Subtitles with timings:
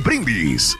[0.00, 0.76] Brindis.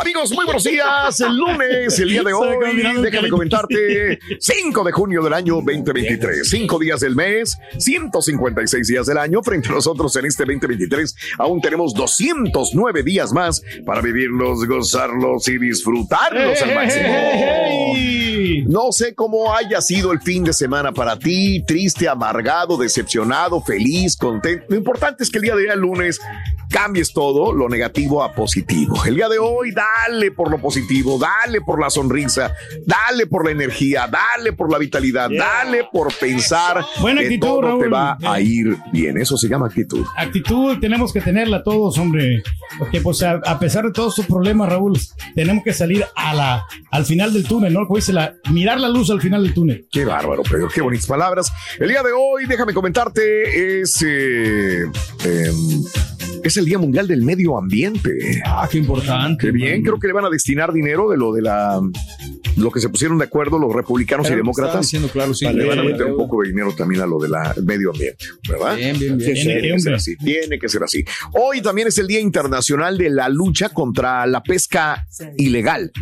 [0.00, 1.20] Amigos, muy buenos días.
[1.20, 2.56] El lunes, el día de hoy,
[3.00, 9.18] déjame comentarte, 5 de junio del año 2023, 5 días del mes, 156 días del
[9.18, 9.42] año.
[9.42, 15.58] Frente a nosotros en este 2023, aún tenemos 209 días más para vivirlos, gozarlos y
[15.58, 17.08] disfrutarlos al máximo.
[18.66, 24.16] No sé cómo haya sido el fin de semana para ti, triste, amargado, decepcionado, feliz,
[24.16, 24.64] contento.
[24.68, 26.20] Lo importante es que el día de hoy, el lunes,
[26.70, 29.04] cambies todo lo negativo a positivo.
[29.04, 32.52] El día de hoy, dale por lo positivo, dale por la sonrisa,
[32.84, 37.60] dale por la energía, dale por la vitalidad, dale por pensar Buena que actitud, todo
[37.60, 37.94] te Raúl.
[37.94, 39.16] va a ir bien.
[39.18, 40.04] Eso se llama actitud.
[40.16, 42.42] Actitud tenemos que tenerla todos, hombre.
[42.78, 44.98] Porque pues a, a pesar de todos sus problemas, Raúl,
[45.34, 47.86] tenemos que salir a la, al final del túnel, ¿no?
[48.08, 49.86] La, mirar la luz al final del túnel.
[49.90, 51.50] Qué bárbaro, pero qué bonitas palabras.
[51.78, 54.82] El día de hoy, déjame comentarte, es, eh,
[55.24, 55.84] em,
[56.42, 58.42] es el Día Mundial del Medio Ambiente.
[58.44, 59.46] Ah, qué importante.
[59.46, 61.80] Qué bien, creo que le van a destinar dinero de lo de la
[62.56, 64.80] lo que se pusieron de acuerdo los republicanos y demócratas.
[64.80, 65.46] diciendo, claro, sí.
[65.46, 67.32] le van a meter un poco de dinero también a lo del
[67.64, 68.76] medio ambiente, ¿verdad?
[68.76, 69.34] Bien, bien, bien.
[69.34, 71.04] Tiene que, tiene que ser así, tiene que ser así.
[71.32, 75.92] Hoy también es el Día Internacional de la Lucha contra la Pesca Ilegal.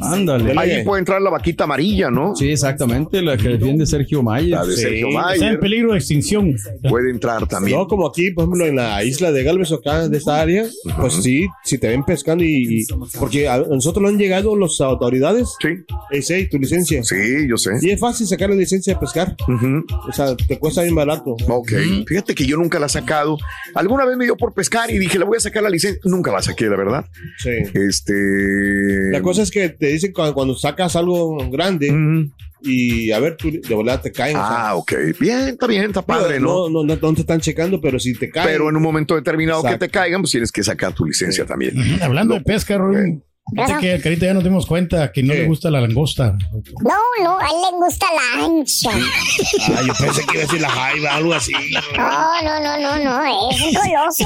[0.00, 0.54] Ándale.
[0.56, 2.34] Ahí puede entrar la vaquita amarilla, ¿no?
[2.34, 4.50] Sí, exactamente, la que defiende Sergio Mayer.
[4.50, 5.60] La de Sergio Está en Mayer.
[5.60, 6.56] peligro de extinción.
[6.88, 7.78] Puede entrar también.
[7.78, 10.66] No, como aquí, por ejemplo, en la isla de Galvez, acá de esta área,
[11.00, 12.80] pues sí, si te ven pescando y.
[12.82, 12.86] y-
[13.18, 15.48] porque a, nosotros nos han llegado las autoridades.
[15.60, 15.68] Sí,
[16.10, 17.02] Ese, "Ey, tu licencia.
[17.04, 17.70] sí, yo sé.
[17.82, 19.36] Y es fácil sacar la licencia de pescar.
[19.48, 19.84] Ujú.
[20.08, 21.36] O sea, te cuesta bien barato.
[21.48, 21.72] Ok,
[22.06, 23.38] fíjate que yo nunca la he sacado.
[23.74, 26.00] Alguna vez me dio por pescar y dije, le voy a sacar la licencia.
[26.04, 27.04] Nunca la saqué, la verdad.
[27.38, 27.50] Sí.
[27.74, 29.10] Este.
[29.10, 32.30] La cosa es que te dicen cuando, cuando sacas algo grande Ujú.
[32.62, 34.36] Y a ver, tú de verdad te caen.
[34.36, 34.92] o sea, Ah, ok.
[35.18, 36.68] Bien, está bien, está padre, ¿no?
[36.68, 38.46] no, no, no te están checando, pero si te caen.
[38.48, 41.74] Pero en un momento determinado que te caigan, pues tienes que sacar tu licencia también.
[42.02, 43.22] Hablando de pesca, Raúl.
[43.50, 45.40] Fíjate que Carita ya nos dimos cuenta que no ¿Qué?
[45.40, 46.36] le gusta la langosta.
[46.82, 48.90] No, no, a él le gusta la ancha.
[48.92, 51.52] Ah, yo pensé que iba a decir la jaiba, algo así.
[51.96, 54.24] No, no, no, no, no, es goloso.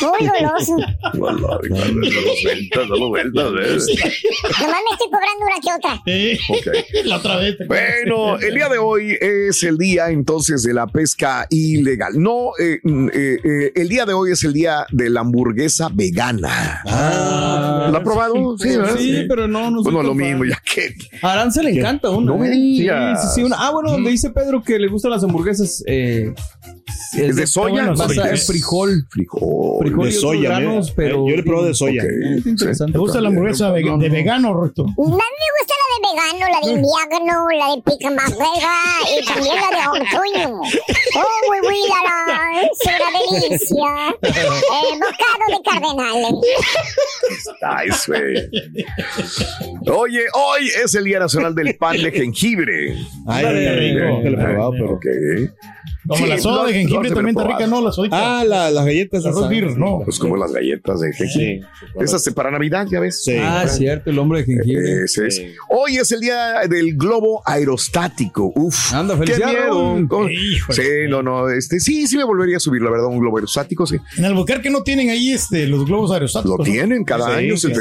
[0.00, 0.76] Muy goloso.
[4.58, 6.02] Nomás me estoy cobrando una que otra.
[6.06, 6.38] Sí.
[6.48, 6.66] Ok.
[7.04, 7.56] La otra vez.
[7.66, 12.12] Bueno, el día de hoy es el día entonces de la pesca ilegal.
[12.16, 15.88] No, eh, mm, eh, eh, el día de hoy es el día de la hamburguesa
[15.92, 16.82] vegana.
[16.86, 18.34] Ah, ¿Lo ha probado?
[18.58, 18.96] Sí, ¿verdad?
[18.98, 20.94] Sí, pero no, no Bueno, lo mismo, ya que.
[21.22, 22.32] A Aranza le encanta una.
[22.32, 22.50] No me ¿eh?
[22.50, 23.20] digas.
[23.22, 23.42] Sí, sí, sí.
[23.44, 23.56] Una.
[23.58, 25.82] Ah, bueno, donde dice Pedro que le gustan las hamburguesas.
[25.86, 26.32] Eh,
[27.16, 27.72] ¿Es de soya?
[27.84, 28.20] bueno, Basa- sí.
[28.32, 29.06] es frijol.
[29.10, 29.78] Frijol.
[29.80, 31.26] Frijol De y soya, granos, pero.
[31.28, 32.02] Yo le probé de soya.
[32.02, 32.08] Ok.
[32.08, 32.92] Eh, está interesante.
[32.92, 33.98] ¿Te gusta la hamburguesa No, de no.
[34.14, 34.82] vegano, Roberto?
[34.82, 35.06] A mí me
[35.58, 38.74] gusta la de vegano, la de indiágano, la de picamajera
[39.20, 40.60] y también la de otoño.
[40.60, 43.90] Oh, muy buena la, es una delicia.
[44.22, 46.34] El bocado de cardenales.
[47.62, 48.27] Ay, güey.
[49.92, 52.94] Oye, hoy es el Día Nacional del Pan de Jengibre.
[53.26, 54.06] Ay, Qué rico.
[54.06, 54.92] nunca lo he probado, pero.
[54.94, 55.06] Ok.
[56.06, 57.82] Como Sí, la soda de jengibre también está rica, ¿no?
[57.82, 58.08] La soda.
[58.12, 59.26] Ah, la- las galletas.
[59.26, 59.50] Arroz esas.
[59.50, 60.00] beer, no.
[60.04, 61.60] Pues como las galletas de jengibre.
[62.00, 63.22] Esas de para Navidad, ya ves.
[63.24, 63.34] Sí.
[63.38, 65.04] Ah, es cierto, el hombre de jengibre.
[65.04, 65.42] Ese es.
[65.68, 68.52] Hoy es el día del globo aerostático.
[68.54, 68.94] Uf.
[68.94, 69.58] Anda, qué felicidades.
[69.68, 70.34] Híjole.
[70.70, 71.50] Sí, no, no.
[71.50, 73.86] Este, sí, sí me volvería a subir, la verdad, un globo aerostático.
[73.86, 73.96] Sí.
[74.16, 76.58] En Albuquerque no tienen ahí este, los globos aerostáticos.
[76.58, 77.74] Lo tienen cada Sí, año, es el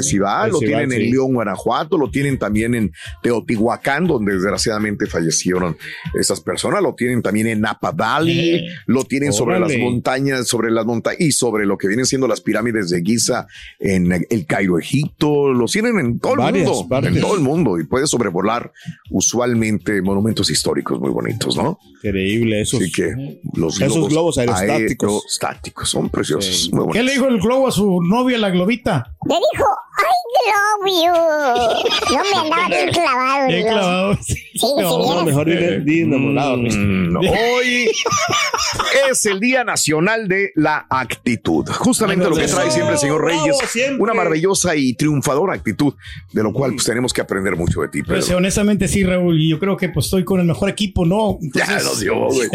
[0.51, 1.11] lo tienen en sí.
[1.11, 2.91] León, Guanajuato, lo tienen también en
[3.23, 5.77] Teotihuacán, donde desgraciadamente fallecieron
[6.19, 8.67] esas personas, lo tienen también en Napa Valley, Eh.
[8.85, 12.41] lo tienen sobre las montañas, sobre las montañas y sobre lo que vienen siendo las
[12.41, 13.47] pirámides de Giza
[13.79, 17.15] en el Cairo, Egipto, los tienen en todo el Varias mundo, partes.
[17.15, 18.71] en todo el mundo y puedes sobrevolar
[19.09, 21.79] usualmente monumentos históricos muy bonitos, ¿no?
[22.03, 22.81] Increíble, esos.
[22.81, 25.09] Así que los esos globos aerostáticos.
[25.09, 26.71] aerostáticos son preciosos, Sí.
[26.73, 29.15] muy ¿Qué le dijo el globo a su novia, la globita?
[29.27, 29.65] Le dijo,
[29.99, 30.16] I
[30.47, 32.15] love you.
[32.15, 33.47] No me andaba bien clavado.
[33.47, 34.17] Bien clavado.
[34.21, 34.43] Sí,
[34.79, 35.47] No, mejor
[35.83, 36.57] di enamorado.
[36.57, 37.19] Mm, no.
[37.19, 37.91] Hoy
[39.09, 41.67] es el Día Nacional de la Actitud.
[41.69, 43.57] Justamente lo que trae siempre el señor Reyes.
[43.99, 45.93] Una maravillosa y triunfadora actitud,
[46.31, 49.49] de lo cual pues tenemos que aprender mucho de ti, Pues honestamente sí, Raúl, y
[49.49, 51.37] yo creo que pues estoy con el mejor equipo, ¿no?
[51.53, 52.49] Ya nos dio, güey.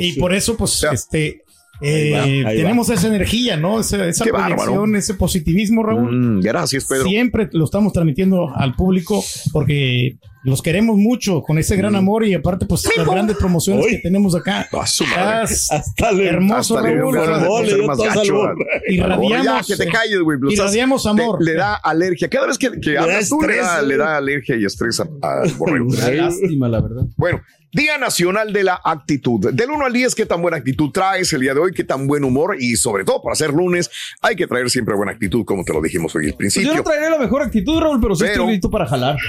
[0.00, 1.44] Y por eso pues este
[1.80, 3.80] eh, Ahí va, ahí tenemos esa energía, ¿no?
[3.80, 6.38] Esa, esa proyección, ese positivismo, Raúl.
[6.38, 7.04] Mm, gracias, Pedro.
[7.08, 12.32] Siempre lo estamos transmitiendo al público porque los queremos mucho con ese gran amor y
[12.32, 13.90] aparte pues las grandes promociones Uy.
[13.92, 14.68] que tenemos acá.
[14.72, 15.44] A su madre.
[15.52, 17.14] Estás Hasta le hermoso, Hasta le Raúl.
[17.16, 18.94] le.
[18.94, 20.38] Irradiamos, Ya, que te eh, calles, güey.
[20.50, 21.42] Irradiamos te- amor.
[21.44, 22.28] Le da alergia.
[22.28, 25.52] Cada vez que, que da hablas tú, le da, le da alergia y estrés al
[25.58, 25.88] borrego.
[25.92, 27.02] Lástima, la verdad.
[27.16, 27.40] Bueno,
[27.76, 29.52] Día Nacional de la Actitud.
[29.52, 31.72] Del 1 al 10, ¿qué tan buena actitud traes el día de hoy?
[31.74, 32.56] ¿Qué tan buen humor?
[32.58, 33.90] Y sobre todo, para ser lunes,
[34.22, 36.74] hay que traer siempre buena actitud, como te lo dijimos hoy al Pues yo principio.
[36.74, 39.16] no traeré la mejor actitud, Raúl, pero sí Pero- estoy listo para jalar.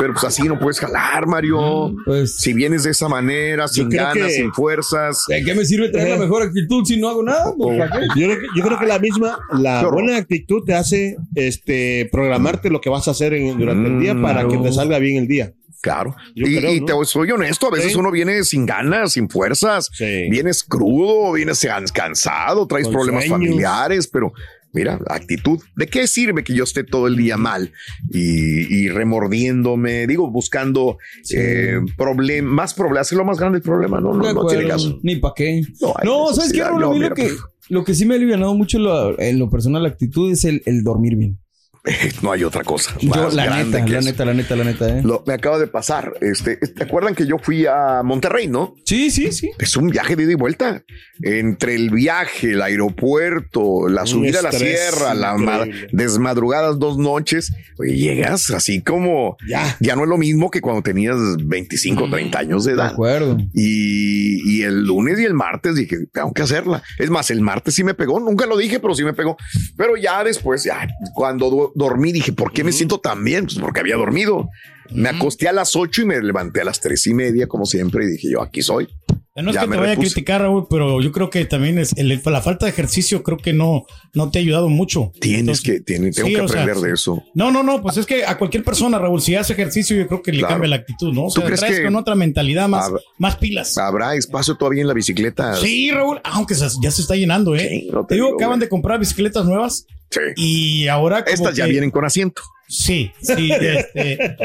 [0.00, 1.94] Pero pues así no puedes jalar, Mario.
[2.04, 5.22] Pues, Si vienes de esa manera, sin ganas, que- sin fuerzas.
[5.28, 7.54] ¿de qué me sirve traer la mejor actitud si no hago nada?
[7.56, 8.06] Pues, ¿para qué?
[8.20, 12.68] Yo creo, que, yo creo que la misma, la buena actitud te hace este programarte
[12.68, 15.18] lo que vas a hacer en- durante el día Mm, para que te salga bien
[15.18, 15.52] el día.
[15.82, 16.14] Claro.
[16.34, 16.86] Yo y creo, y ¿no?
[16.86, 17.98] te soy honesto, a veces Sí.
[17.98, 19.88] uno viene sin ganas, sin fuerzas.
[19.92, 20.28] Sí.
[20.30, 23.48] Vienes crudo, vienes cansado, traes Con problemas sueños.
[23.48, 24.32] familiares, pero
[24.72, 25.58] mira, actitud.
[25.74, 27.72] ¿De qué sirve que yo esté todo el día mal
[28.10, 30.06] y, y remordiéndome?
[30.06, 30.98] Digo, buscando
[31.34, 34.98] eh, problem- más problemas, hacerlo más grande el problema, no, no, no tiene caso.
[35.02, 35.62] Ni para qué.
[36.04, 37.38] No ¿sabes qué, No, lo mira, que, pues,
[37.70, 40.62] lo que sí me ha alivianado mucho lo- en lo personal la actitud es el,
[40.66, 41.39] el dormir bien.
[42.22, 42.94] no hay otra cosa.
[43.00, 45.00] Yo, la neta, la neta, la neta, la neta, ¿eh?
[45.02, 46.12] Lo- me acaba de pasar.
[46.20, 48.74] Este, ¿Te acuerdan que yo fui a Monterrey, no?
[48.84, 49.50] Sí, sí, sí.
[49.58, 50.84] Es un viaje de ida y vuelta.
[51.22, 55.88] Entre el viaje, el aeropuerto, la subida a la sierra, la ma- increíble.
[55.92, 59.76] desmadrugadas dos noches, oye, llegas así como Ya.
[59.80, 62.92] ya no es lo mismo que cuando tenías 25 o 30 años de De edad.
[62.92, 63.36] acuerdo.
[63.54, 66.82] Y, y el lunes y el martes dije, tengo que hacerla.
[66.98, 69.36] Es más, el martes sí me pegó, nunca lo dije, pero sí me pegó.
[69.76, 73.46] Pero ya después, ya cuando dormí, dije, ¿por qué me siento tan bien?
[73.46, 74.48] Pues porque había dormido.
[74.92, 78.04] Me acosté a las 8 y me levanté a las tres y media, como siempre,
[78.04, 78.88] y dije yo, aquí soy.
[79.36, 81.92] No es Ya que te vaya a criticar, Raúl, pero yo creo que también es
[81.96, 85.12] el- la falta de ejercicio creo que no, no te ha ayudado mucho.
[85.20, 87.22] Tienes Entonces, que, tiene- tengo sí, que sea, aprender de eso.
[87.34, 90.20] No, no, no, pues es que a cualquier persona, Raúl, si hace ejercicio, yo creo
[90.20, 90.54] que le Claro.
[90.54, 91.26] cambia la actitud, ¿no?
[91.26, 93.78] O ¿Tú sea, traes que- con otra mentalidad más, más pilas.
[93.78, 95.54] Habrá espacio todavía en la bicicleta.
[95.56, 97.68] Sí, Raúl, aunque se- ya se está llenando, ¿eh?
[97.68, 98.66] Sí, no te te digo, digo, acaban güey.
[98.66, 100.20] de comprar bicicletas nuevas Sí.
[100.36, 102.42] y ahora como Estas ya que- vienen con asiento.
[102.68, 104.36] Sí, sí, este,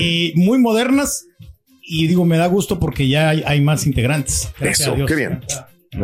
[0.00, 1.24] y muy modernas.
[1.86, 4.50] Y digo, me da gusto porque ya hay, hay más integrantes.
[4.58, 5.08] Gracias Eso, a Dios.
[5.08, 5.40] qué bien.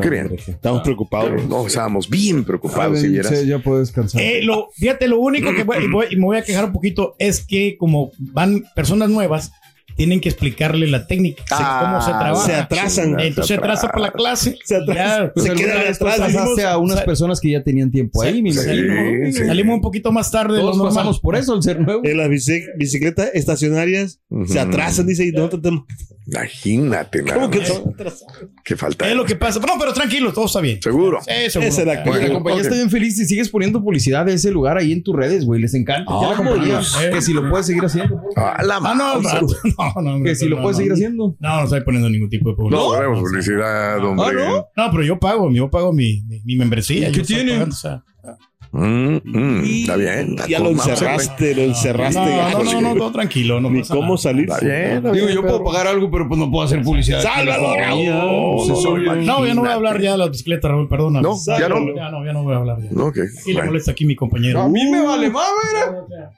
[0.01, 0.31] Qué bien.
[0.47, 1.49] Estamos preocupados.
[1.49, 3.37] No, estábamos bien preocupados, si vieras.
[3.37, 4.21] Sí, ya puedo descansar.
[4.21, 7.77] Eh, lo, fíjate, lo único que voy, me voy a quejar un poquito es que
[7.77, 9.51] como van personas nuevas,
[10.01, 12.47] tienen que explicarle la técnica, Ah, cómo se trabaja.
[12.47, 13.21] se atrasan.
[13.21, 14.57] Entonces se atrasa para la clase.
[14.65, 14.95] Se atrasa.
[15.27, 18.23] Ya, Pues se alguna quedan vez atrás, pasaste a unas personas que ya tenían tiempo
[18.23, 18.63] ahí, Sí,
[19.33, 19.45] sí.
[19.45, 22.01] Salimos un poquito más tarde Todos pasamos por eso, el ser nuevo.
[22.03, 25.85] En las bici- bicicletas estacionarias se atrasan, dice, y nosotros tenemos.
[26.31, 27.63] Imagínate, nada ¿Cómo que?
[28.65, 29.09] Qué falta.
[29.09, 29.59] Es lo que pasa.
[29.61, 30.81] No, pero tranquilo, todo está bien.
[30.81, 31.19] Seguro.
[31.23, 31.69] Sí, seguro.
[31.69, 34.93] Esa es la compañía está bien feliz y sigues poniendo publicidad de ese lugar ahí
[34.93, 35.61] en tus redes, güey.
[35.61, 36.13] Les encanta.
[36.21, 36.75] ya la compañía.
[36.75, 37.11] Vámonos, eh.
[37.13, 38.21] Que si lo puedes seguir haciendo.
[38.37, 40.79] Ah, la Ah, no, no, no, no, Que si lo no, puedes no.
[40.79, 41.37] seguir haciendo.
[41.39, 42.83] No, no estoy poniendo ningún tipo de publicidad.
[42.83, 44.27] No, vemos publicidad, hombre.
[44.45, 44.85] Ah, ¿no?
[44.85, 47.09] No, pero yo pago, yo pago mi, mi, mi membresía.
[47.09, 47.53] ¿Y yo qué tiene?
[47.53, 48.05] pagando, o sea,
[48.73, 50.31] Mm, mm, está bien.
[50.31, 52.21] está Ya lo encerraste, lo encerraste.
[52.21, 53.61] No, no, no, no, todo tranquilo.
[53.61, 54.49] No Ni cómo salir.
[54.49, 57.21] Está bien, está Digo, bien, yo puedo pagar algo, pero pues no puedo hacer publicidad.
[57.21, 59.27] ¡Sálvalo, No, Raúl!
[59.27, 61.21] No, ya no voy a hablar ya de la bicicleta, Raúl, perdona.
[61.21, 61.95] No, ya no.
[61.95, 62.91] Ya no, ya no voy a hablar ya.
[63.03, 64.61] Ok, Aquí le molesta aquí mi compañero.
[64.63, 66.31] A mí me vale más, mira.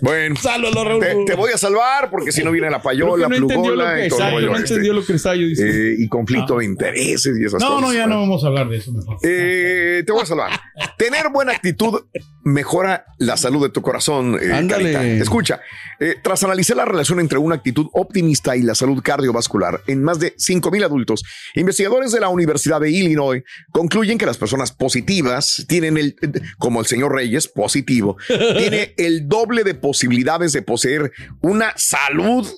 [0.00, 1.00] Bueno, Sálvalo, Raúl.
[1.00, 3.96] te, te voy a salvar porque si no viene la payola, no entendió lo plugola
[3.96, 4.58] que, y todo no este.
[4.74, 5.74] entendió lo que estaba yo diciendo.
[5.74, 7.82] Eh, y conflicto de intereses y esas No, cosas.
[7.82, 9.16] no, ya no vamos a hablar de eso mejor.
[9.22, 10.50] Eh, te voy a salvar.
[10.98, 12.00] Tener buena actitud
[12.44, 14.38] mejora la salud de tu corazón.
[14.40, 14.92] eh, Ándale.
[14.92, 15.22] Carita.
[15.22, 15.60] Escucha,
[16.00, 20.18] eh, tras analizar la relación entre una actitud optimista y la salud cardiovascular en más
[20.18, 21.22] de 5.000 adultos,
[21.54, 26.16] investigadores de la Universidad de Illinois concluyen que las personas positivas tienen el,
[26.58, 32.48] como el señor Reyes, positivo, tiene el doble de posibilidades de poseer una salud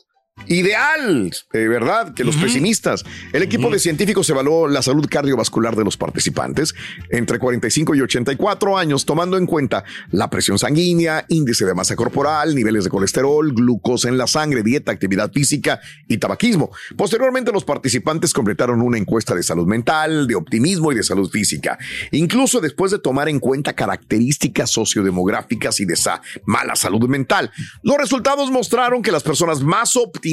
[0.47, 2.13] ideal, eh, ¿verdad?
[2.13, 3.05] Que los pesimistas.
[3.33, 6.75] El equipo de científicos evaluó la salud cardiovascular de los participantes
[7.11, 12.55] entre 45 y 84 años, tomando en cuenta la presión sanguínea, índice de masa corporal,
[12.55, 16.71] niveles de colesterol, glucosa en la sangre, dieta, actividad física y tabaquismo.
[16.97, 21.79] Posteriormente, los participantes completaron una encuesta de salud mental, de optimismo y de salud física.
[22.11, 27.51] Incluso después de tomar en cuenta características sociodemográficas y de esa mala salud mental,
[27.83, 30.24] los resultados mostraron que las personas más optimistas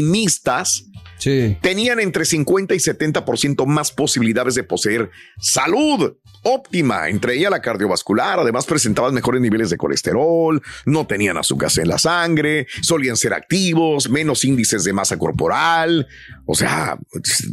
[1.17, 1.55] Sí.
[1.61, 8.39] tenían entre 50 y 70% más posibilidades de poseer salud óptima, entre ella la cardiovascular.
[8.39, 14.09] Además, presentaban mejores niveles de colesterol, no tenían azúcar en la sangre, solían ser activos,
[14.09, 16.07] menos índices de masa corporal.
[16.47, 16.97] O sea,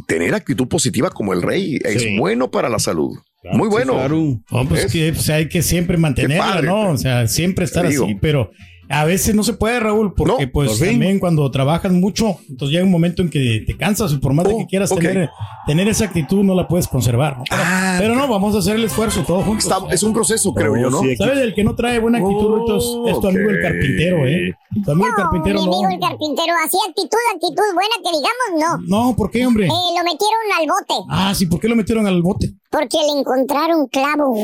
[0.07, 2.17] tener actitud positiva como el rey es Sí.
[2.17, 3.15] bueno para la salud.
[3.53, 3.93] Muy bueno.
[3.93, 4.41] Claro.
[4.51, 6.61] No, pues que pues, hay que siempre mantenerla.
[6.61, 6.89] ¿no?
[6.89, 8.51] O sea, siempre estar así, pero
[8.91, 12.83] a veces no se puede, Raúl, porque No, pues también cuando trabajas mucho, entonces llega
[12.85, 14.99] un momento en que te cansas y por más de Oh, que quieras ok.
[14.99, 15.29] tener,
[15.69, 17.43] tener esa actitud no la puedes conservar, ¿no?
[17.47, 19.65] Pero, Ah, pero no, vamos a hacer el esfuerzo todos juntos.
[19.65, 20.99] Está- es un proceso, creo Oh, yo, ¿no?
[21.01, 21.37] sí, ¿Sabes?
[21.37, 24.51] El que no trae buena actitud, Oh, es, es tu amigo el carpintero, ¿eh?
[24.83, 25.71] Tu amigo el carpintero mi no.
[25.73, 29.07] amigo el carpintero, así actitud, actitud buena que digamos, no.
[29.09, 29.67] No, ¿por qué, hombre?
[29.67, 32.51] Eh, lo metieron al bote Ah, sí, ¿por qué lo metieron al bote?
[32.71, 34.35] porque le encontraron clavo.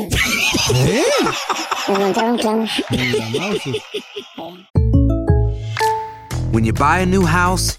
[0.74, 1.02] ¿Eh?
[1.88, 2.64] Le encontraron clavo.
[6.52, 7.78] When you buy a new house,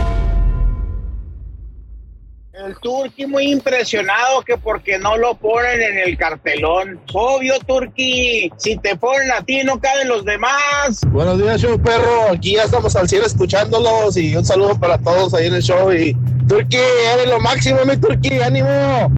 [2.63, 6.99] El Turqui muy impresionado que porque no lo ponen en el cartelón.
[7.11, 8.51] Obvio, Turqui.
[8.57, 11.01] Si te ponen a ti, no caben los demás.
[11.07, 12.29] Buenos días, show perro.
[12.31, 15.91] Aquí ya estamos al cielo escuchándolos y un saludo para todos ahí en el show.
[15.91, 16.15] Y
[16.47, 19.11] Turqui, eres lo máximo, mi Turqui, ánimo.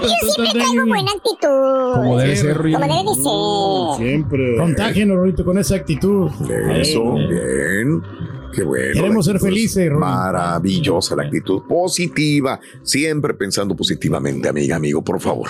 [0.00, 1.94] Yo siempre traigo buena actitud.
[1.94, 4.06] Como debe ser, Como debe de ser.
[4.06, 4.56] Siempre.
[4.56, 6.30] Contágenos, Rorito, con esa actitud.
[6.74, 8.02] Eso, Eh, bien.
[8.52, 8.92] Qué bueno.
[8.92, 10.00] Queremos ser felices, Ronnie.
[10.00, 12.60] Maravillosa la actitud positiva.
[12.82, 15.48] Siempre pensando positivamente, amiga, amigo, por favor.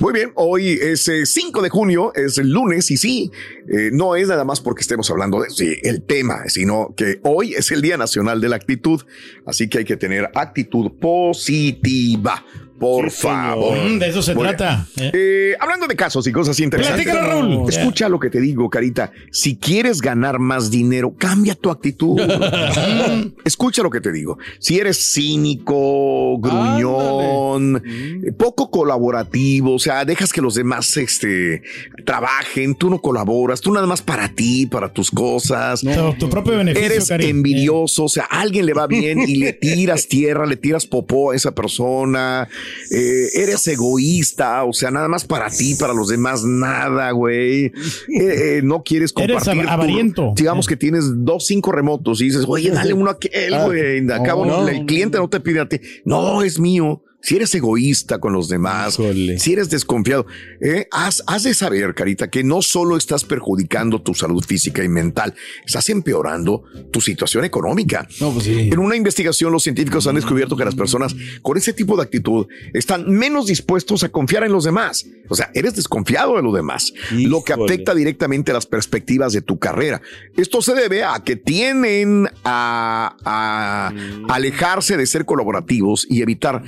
[0.00, 3.30] Muy bien, hoy es eh, 5 de junio, es el lunes, y sí,
[3.68, 7.54] eh, no es nada más porque estemos hablando de sí, el tema, sino que hoy
[7.54, 9.00] es el Día Nacional de la Actitud.
[9.46, 12.44] Así que hay que tener actitud positiva.
[12.82, 13.78] Por Sí, favor.
[13.78, 15.10] Mm, de eso se Muy trata, ¿eh?
[15.14, 17.04] Eh, hablando de casos y cosas interesantes.
[17.06, 17.68] Platícalo, Raúl.
[17.68, 19.12] Escucha lo que te digo, Carita.
[19.30, 22.20] Si quieres ganar más dinero, cambia tu actitud.
[23.44, 24.36] Escucha lo que te digo.
[24.58, 31.62] Si eres cínico, gruñón, eh, poco colaborativo, o sea, dejas que los demás este,
[32.04, 35.82] trabajen, tú no colaboras, tú nada más para ti, para tus cosas.
[35.82, 39.52] Tu, tu propio beneficio, Eres envidioso, o sea, a alguien le va bien y le
[39.60, 42.48] tiras tierra, le tiras popó a esa persona.
[42.90, 47.66] Eh, eres egoísta, o sea, nada más para ti, para los demás, nada, güey.
[47.66, 47.72] Eh,
[48.08, 49.62] eh, no quieres Eres compartir.
[49.64, 50.32] tu- avariento.
[50.36, 53.98] digamos que tienes dos, cinco remotos y dices, oye, dale uno a aquel, Ah, güey.
[54.10, 54.66] Al cabo, no.
[54.68, 55.80] el cliente no te pide a ti.
[56.04, 57.02] No, es mío.
[57.22, 58.98] Si eres egoísta con los demás,
[59.38, 60.26] si eres desconfiado,
[60.60, 64.88] eh, has, has de saber, Carita, que no solo estás perjudicando tu salud física y
[64.88, 68.08] mental, estás empeorando tu situación económica.
[68.32, 72.02] pues En una investigación, los científicos han descubierto que las personas con ese tipo de
[72.02, 75.06] actitud están menos dispuestos a confiar en los demás.
[75.28, 79.58] O sea, eres desconfiado de los demás, lo que afecta directamente las perspectivas de tu
[79.58, 80.02] carrera.
[80.36, 86.62] Esto se debe a que tienen a, a alejarse de ser colaborativos y evitar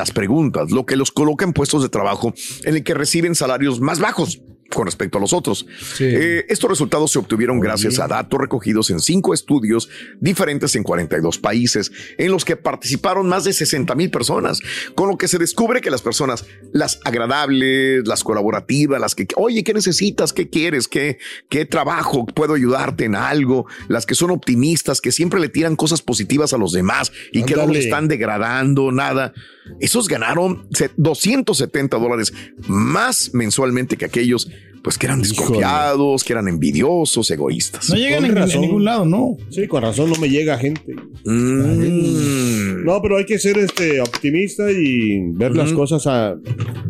[0.00, 2.32] las preguntas, lo que los coloca en puestos de trabajo
[2.64, 4.40] en el que reciben salarios más bajos
[4.70, 5.66] con respecto a los otros.
[5.98, 9.88] Eh, estos resultados se obtuvieron gracias a datos recogidos en cinco estudios
[10.20, 14.60] diferentes en 42 países, en los que participaron más de 60 mil personas,
[14.94, 19.64] con lo que se descubre que las personas, las agradables, las colaborativas, las que, oye,
[19.64, 20.32] ¿qué necesitas?
[20.32, 20.88] ¿Qué quieres?
[20.88, 22.24] ¿Qué, qué trabajo?
[22.24, 23.66] ¿Puedo ayudarte en algo?
[23.88, 27.56] Las que son optimistas, que siempre le tiran cosas positivas a los demás y que
[27.56, 29.34] no le están degradando nada.
[29.78, 32.32] Esos ganaron se- 270 dólares
[32.66, 34.50] más mensualmente que aquellos
[34.82, 37.90] pues que eran desconfiados, que eran envidiosos, egoístas.
[37.90, 39.36] No llegan en, ningún lado, ¿no?
[39.50, 40.94] Sí, con razón no me llega gente.
[41.26, 42.84] Mm.
[42.84, 46.34] No, pero hay que ser este optimista y ver las cosas a.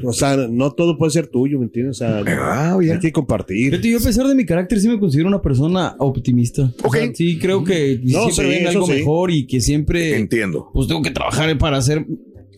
[0.05, 1.97] O sea, no todo puede ser tuyo, ¿me entiendes?
[2.01, 3.81] O sea, Ah, hay que compartir.
[3.81, 6.73] Yo a pesar de mi carácter sí me considero una persona optimista.
[6.85, 8.93] O sea, sí, creo que No, siempre sí, algo sí.
[8.93, 10.17] mejor y que siempre...
[10.17, 10.71] Entiendo.
[10.73, 12.07] Pues tengo que trabajar para hacer...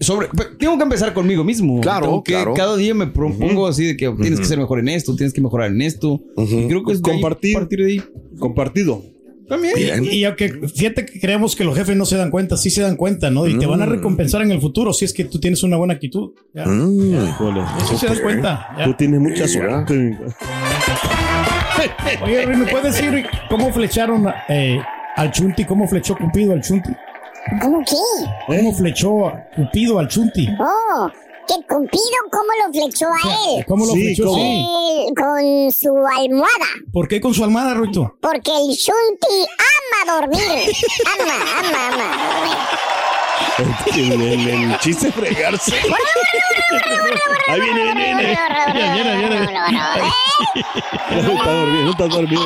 [0.00, 1.80] Sobre, tengo que empezar conmigo mismo.
[1.80, 2.54] Claro, Tengo que claro.
[2.54, 5.40] Cada día me propongo así de que tienes que ser mejor en esto, tienes que
[5.40, 6.20] mejorar en esto.
[6.36, 7.54] Y creo que es de ahí, Compartir.
[7.54, 8.02] partir de ahí.
[8.38, 9.02] Compartido.
[9.48, 9.74] También.
[10.04, 12.80] Y, y aunque fíjate que creemos que los jefes no se dan cuenta, sí se
[12.80, 13.46] dan cuenta, ¿no?
[13.46, 13.90] Y te van a Mm.
[13.90, 16.30] recompensar en el futuro si es que tú tienes una buena actitud.
[16.54, 16.64] Ya.
[16.66, 17.14] Mm.
[17.82, 18.68] Eso se dan cuenta.
[18.78, 18.84] ya.
[18.86, 20.18] Tú tienes mucha suerte.
[22.24, 24.80] Oye, ¿me puedes decir cómo flecharon eh,
[25.16, 25.64] al Chunti?
[25.64, 26.90] ¿Cómo flechó Cupido al Chunti?
[27.60, 27.96] ¿Cómo qué?
[28.46, 30.48] ¿Cómo flechó a Cupido al Chunti?
[30.58, 31.08] Oh,
[31.46, 33.64] que Cupido, ¿cómo lo flechó a él?
[33.66, 34.24] ¿Cómo lo Sí, flechó?
[34.26, 34.36] ¿cómo?
[34.36, 34.66] Sí.
[35.08, 36.66] Él con su almohada.
[36.92, 38.16] ¿Por qué con su almada, Ruito?
[38.20, 39.46] Porque el Shunti
[40.06, 40.40] ama dormir.
[41.20, 42.56] Ama, ama, ama dormir.
[43.94, 45.74] El, el- el chiste es fregarse.
[47.48, 48.38] Ahí viene, viene, viene.
[48.94, 49.40] Viene, viene,
[51.10, 52.42] No está dormido, no está dormido.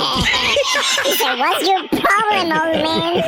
[1.05, 3.23] Dice, what's your problem, old man?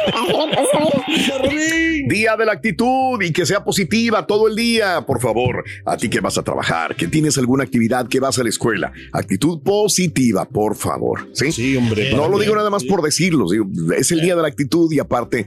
[2.08, 5.64] Día de la actitud y que sea positiva todo el día, por favor.
[5.84, 8.92] A ti que vas a trabajar, que tienes alguna actividad, que vas a la escuela.
[9.12, 11.28] Actitud positiva, por favor.
[11.32, 12.12] Sí, sí hombre.
[12.14, 13.46] No lo digo nada más por decirlo.
[13.96, 15.46] es el día de la actitud y aparte,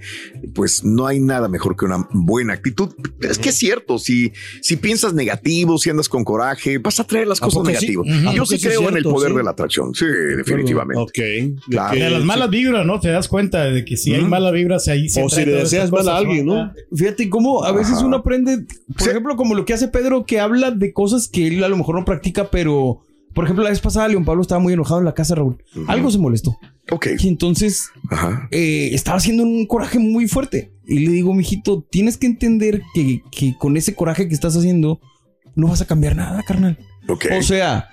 [0.53, 2.89] pues no hay nada mejor que una buena actitud.
[3.21, 7.27] Es que es cierto, si, si piensas negativo, si andas con coraje, vas a traer
[7.27, 7.67] las ¿A cosas sí?
[7.67, 8.07] negativas.
[8.27, 9.37] ¿A Yo sí sí creo en el poder Sí.
[9.37, 9.93] de la atracción.
[9.95, 10.05] Sí,
[10.37, 11.01] definitivamente.
[11.01, 11.63] Ok.
[11.69, 11.99] Claro.
[11.99, 12.99] De las malas vibras, ¿no?
[12.99, 15.91] Te das cuenta de que si hay malas vibras ahí se O si le deseas
[15.91, 16.71] mal a alguien, ¿no?
[16.95, 18.65] Fíjate cómo a veces uno aprende,
[18.97, 21.77] por ejemplo, como lo que hace Pedro, que habla de cosas que él a lo
[21.77, 23.01] mejor no practica, pero,
[23.33, 25.57] por ejemplo, la vez pasada León Pablo estaba muy enojado en la casa, Raúl.
[25.87, 26.57] Algo se molestó.
[26.89, 27.07] Ok.
[27.19, 27.89] Y entonces
[28.51, 30.71] eh, estaba haciendo un coraje muy fuerte.
[30.91, 34.99] Y le digo, mijito, tienes que entender que, que con ese coraje que estás haciendo,
[35.55, 36.77] no vas a cambiar nada, carnal.
[37.07, 37.87] O sea,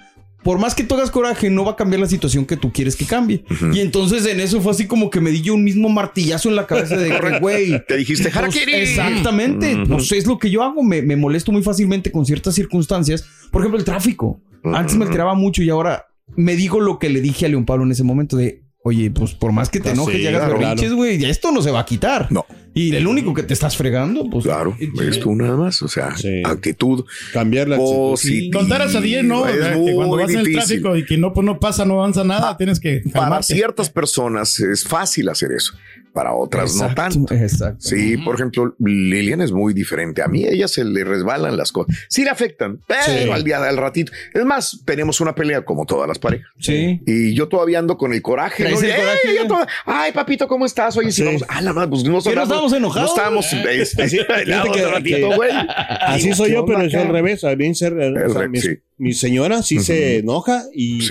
[0.44, 2.96] por más que tú hagas coraje, no va a cambiar la situación que tú quieres
[2.96, 3.44] que cambie.
[3.72, 6.56] Y entonces en eso fue así como que me di yo un mismo martillazo en
[6.56, 7.84] la cabeza de güey.
[7.86, 9.74] Te dijiste, pues, exactamente.
[9.74, 9.88] Ujú.
[9.94, 10.82] Pues es lo que yo hago.
[10.82, 13.24] Me, me molesto muy fácilmente con ciertas circunstancias.
[13.50, 14.40] Por ejemplo, el tráfico.
[14.64, 16.06] Antes me alteraba mucho y ahora
[16.36, 18.62] me digo lo que le dije a León Pablo en ese momento de.
[18.84, 20.96] Oye, pues por más que te Ah, enojes sí, y hagas claro, berrinches, claro.
[20.96, 22.28] güey, ya esto no se va a quitar.
[22.30, 22.46] No.
[22.78, 24.44] Y el único que te estás fregando, pues.
[24.44, 25.82] Claro, ves tú nada más.
[25.82, 26.14] O sea,
[26.44, 27.04] actitud.
[27.32, 28.58] Cambiar la positiva.
[28.60, 29.46] Contar hasta 10, ¿no?
[29.46, 30.80] Es Que cuando muy vas en el difícil.
[30.82, 33.54] tráfico y que no, pues no pasa, no avanza nada, tienes que Para calmarte.
[33.54, 35.74] ciertas personas es fácil hacer eso,
[36.12, 37.32] para otras no tanto.
[37.34, 37.78] Exacto.
[37.80, 40.22] Sí, por ejemplo, Lilian es muy diferente.
[40.22, 41.94] A mí a ella se le resbalan las cosas.
[42.08, 43.30] Sí le afectan, pero Sí.
[43.30, 44.12] al día al ratito.
[44.34, 46.48] Es más, tenemos una pelea como todas las parejas.
[46.58, 47.00] Sí.
[47.06, 48.64] Y yo todavía ando con el coraje.
[48.64, 48.78] ¿no?
[48.78, 49.48] el Y, "Ey, coraje, ella ya.
[49.48, 50.96] toda, Ay, papito, ¿cómo estás?
[50.96, 51.24] Oye, si Sí.
[51.24, 51.44] vamos.
[51.48, 53.10] Ah, la madre, pues no, ¿Que no estábamos enojados?
[53.10, 53.52] No estábamos.
[53.52, 55.68] este, Así- que- ratito, que-.
[56.00, 57.44] Así soy ¿qué yo, pero es al revés.
[57.44, 58.68] A mí ser, o sea, re- mi, sí.
[58.98, 61.06] mi señora sí se enoja y,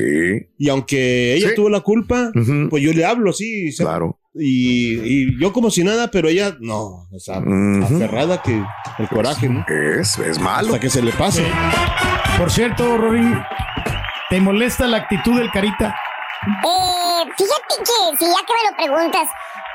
[0.58, 1.56] y aunque ella Sí.
[1.56, 2.32] tuvo la culpa,
[2.70, 3.72] pues yo le hablo, sí.
[3.72, 4.20] se- Claro.
[4.39, 7.38] Y, y yo como si nada, pero ella no, o sea,
[7.84, 8.62] aferrada que
[9.00, 9.65] el coraje, ¿no?
[10.00, 10.67] Es, es malo.
[10.67, 11.43] Hasta que se le pase.
[12.38, 13.34] Por cierto, Rory,
[14.30, 15.96] ¿te molesta la actitud del Carita?
[16.46, 19.28] Eh, fíjate que, si ya que me lo preguntas,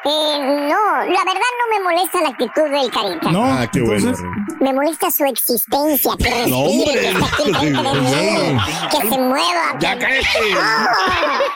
[0.05, 3.31] eh, no, la verdad no me molesta la actitud del carita.
[3.31, 4.13] No, Ah, qué bueno.
[4.61, 7.01] Me molesta su existencia, que respire, No, hombre.
[7.01, 7.95] que esté aquí enfrente de
[8.53, 8.59] mí,
[8.91, 9.79] que se mueva.
[9.79, 10.55] Ya que- cállate.
[10.61, 10.89] ¡Ah!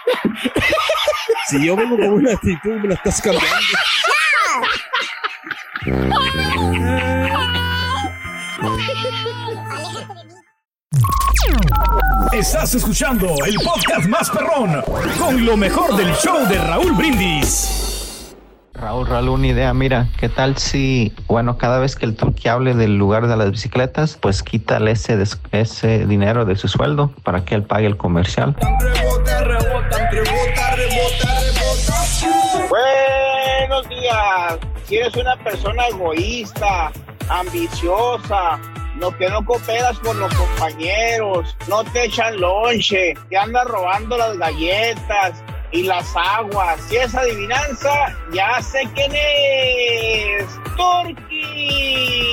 [1.48, 3.48] Si yo vengo con una actitud, me la estás cambiando.
[12.32, 14.82] Estás escuchando el podcast más perrón
[15.18, 17.86] con lo mejor del show de Raúl Brindis.
[18.79, 22.75] Raúl, Raúl, una idea, mira, ¿qué tal si, bueno, cada vez que el turqui hable
[22.75, 27.45] del lugar de las bicicletas, pues quítale ese, des- ese dinero de su sueldo para
[27.45, 28.55] que él pague el comercial?
[32.69, 34.59] Buenos días.
[34.85, 36.93] Si eres una persona egoísta,
[37.29, 38.59] ambiciosa,
[39.01, 44.37] no que no cooperas con los compañeros, no te echan lonche, te andas robando las
[44.39, 46.81] galletas y las aguas.
[46.88, 50.46] Si es adivinanza, ya sé quién es.
[50.76, 52.26] Turkey.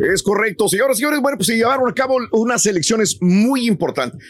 [0.00, 1.20] Es correcto, señoras y señores.
[1.20, 4.20] Bueno, pues se llevaron a cabo unas elecciones muy importantes.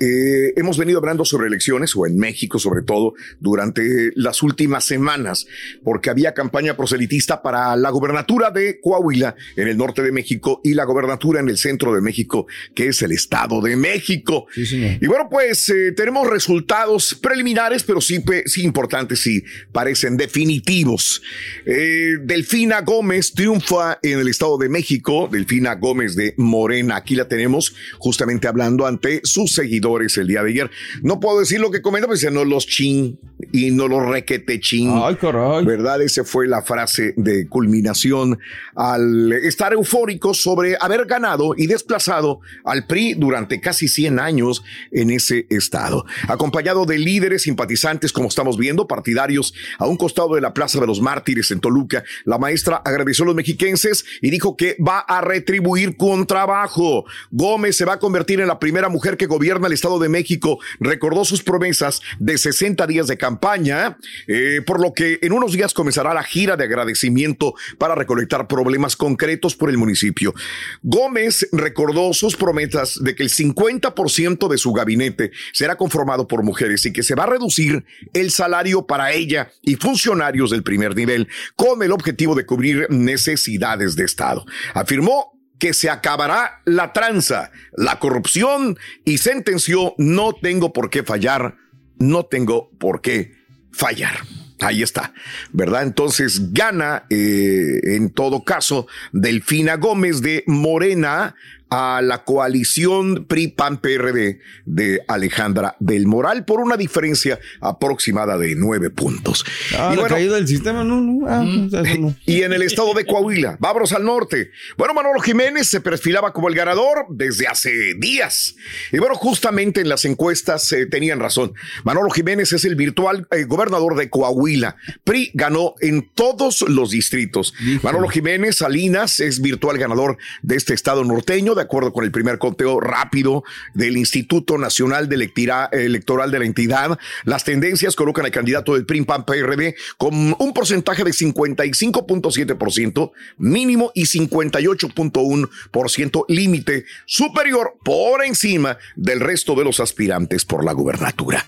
[0.00, 5.46] Eh, hemos venido hablando sobre elecciones, o en México sobre todo, durante las últimas semanas,
[5.82, 10.74] porque había campaña proselitista para la gobernatura de Coahuila en el norte de México y
[10.74, 14.46] la gobernatura en el centro de México, que es el Estado de México.
[14.56, 18.22] Y bueno, pues eh, tenemos resultados preliminares, pero sí,
[18.62, 21.22] importantes, sí parecen definitivos.
[21.66, 27.26] Eh, Delfina Gómez triunfa en el Estado de México, Delfina Gómez de Morena, aquí la
[27.26, 30.70] tenemos justamente hablando ante sus seguidores el día de ayer.
[31.02, 33.18] No puedo decir lo que comenta, pues no los chin
[33.52, 34.92] y no los requete chin.
[34.94, 35.64] Ay, caray.
[35.64, 36.02] ¿Verdad?
[36.02, 38.38] Esa fue la frase de culminación
[38.74, 45.10] al estar eufórico sobre haber ganado y desplazado al PRI durante casi 100 años en
[45.10, 46.04] ese estado.
[46.28, 50.86] Acompañado de líderes simpatizantes, como estamos viendo, partidarios a un costado de la Plaza de
[50.86, 55.20] los Mártires en Toluca, la maestra agradeció a los mexiquenses y dijo que va a
[55.20, 57.04] retribuir con trabajo.
[57.30, 60.58] Gómez se va a convertir en la primera mujer que gobierna el Estado de México.
[60.80, 65.72] Recordó sus promesas de 60 días de campaña, eh, por lo que en unos días
[65.72, 70.34] comenzará la gira de agradecimiento para recolectar problemas concretos por el municipio.
[70.82, 76.84] Gómez recordó sus promesas de que el 50% de su gabinete será conformado por mujeres
[76.86, 81.28] y que se va a reducir el salario para ella y funcionarios del primer nivel
[81.54, 84.44] con el objetivo de cubrir necesidades de Estado.
[84.74, 91.56] Afirmó que se acabará la tranza, la corrupción y sentenció no tengo por qué fallar,
[91.98, 93.34] no tengo por qué
[93.72, 94.18] fallar.
[94.60, 95.12] Ahí está,
[95.52, 95.84] ¿verdad?
[95.84, 101.36] Entonces gana, eh, en todo caso, Delfina Gómez de Morena
[101.70, 109.44] a la coalición PRI-PAN-PRD de Alejandra del Moral por una diferencia aproximada de nueve puntos.
[109.76, 111.26] Ah, la caída del sistema, no, no.
[111.28, 112.14] ah, no.
[112.24, 114.50] Y en el estado de Coahuila, vámonos al norte.
[114.76, 118.54] Bueno, Manolo Jiménez se perfilaba como el ganador desde hace días.
[118.92, 121.52] Y bueno, justamente en las encuestas eh, tenían razón.
[121.84, 124.76] Manolo Jiménez es el virtual eh, gobernador de Coahuila.
[125.04, 127.54] PRI ganó en todos los distritos.
[127.82, 132.38] Manolo Jiménez Salinas es virtual ganador de este estado norteño, de acuerdo con el primer
[132.38, 133.44] conteo rápido
[133.74, 135.30] del Instituto Nacional de
[135.72, 136.98] Electoral de la entidad.
[137.24, 143.90] Las tendencias colocan al candidato del PRI PAN PRD con un porcentaje de 55.7% mínimo
[143.94, 151.46] y 58.1% límite superior por encima del resto de los aspirantes por la gubernatura.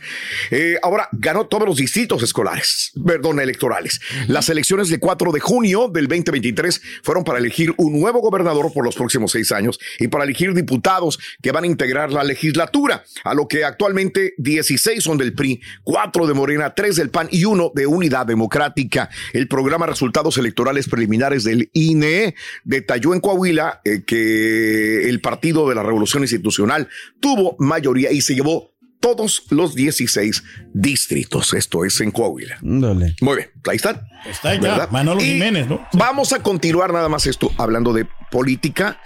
[0.50, 4.00] Eh, ahora ganó todos los distritos escolares, perdón, electorales.
[4.28, 8.84] Las elecciones del 4 de junio del 2023 fueron para elegir un nuevo gobernador por
[8.84, 13.34] los próximos seis años y para elegir diputados que van a integrar la legislatura, a
[13.34, 17.72] lo que actualmente 16 son del PRI, 4 de Morena, 3 del PAN y 1
[17.74, 19.10] de Unidad Democrática.
[19.32, 22.34] El programa Resultados Electorales Preliminares del INE
[22.64, 26.88] detalló en Coahuila eh, que el Partido de la Revolución Institucional
[27.20, 31.54] tuvo mayoría y se llevó todos los 16 distritos.
[31.54, 32.58] Esto es en Coahuila.
[32.60, 33.16] Dale.
[33.20, 34.02] Muy bien, ahí están.
[34.26, 34.90] Está ya, ¿verdad?
[34.90, 35.86] Manolo Y Jiménez, ¿no?
[35.94, 39.00] Vamos a continuar nada más esto, hablando de política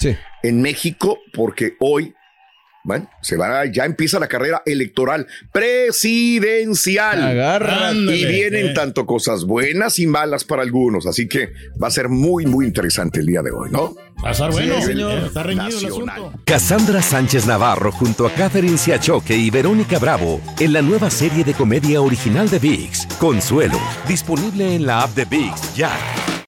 [0.45, 2.15] en México, porque hoy,
[2.85, 7.23] bueno, se va, ya empieza la carrera electoral presidencial.
[7.23, 7.97] Agárrate.
[8.15, 8.75] Y vienen Eh.
[8.75, 11.49] tanto cosas buenas y malas para algunos, así que
[11.83, 13.95] va a ser muy, muy interesante el día de hoy, ¿no?
[14.23, 15.19] Va a estar bueno, Sí, señor.
[15.25, 16.21] Está reñido el Nacional.
[16.21, 16.41] asunto.
[16.45, 21.55] Cassandra Sánchez Navarro junto a Catherine Siachoque y Verónica Bravo en la nueva serie de
[21.55, 25.91] comedia original de VIX, Consuelo, disponible en la app de VIX ya.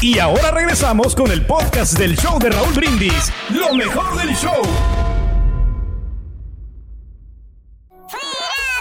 [0.00, 3.32] Y ahora regresamos con el podcast del show de Raúl Brindis.
[3.48, 4.62] Lo mejor del show.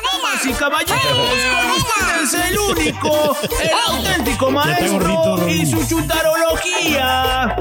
[0.04, 7.56] Damas y caballeros, con ustedes el único, el auténtico maestro y su chutarología.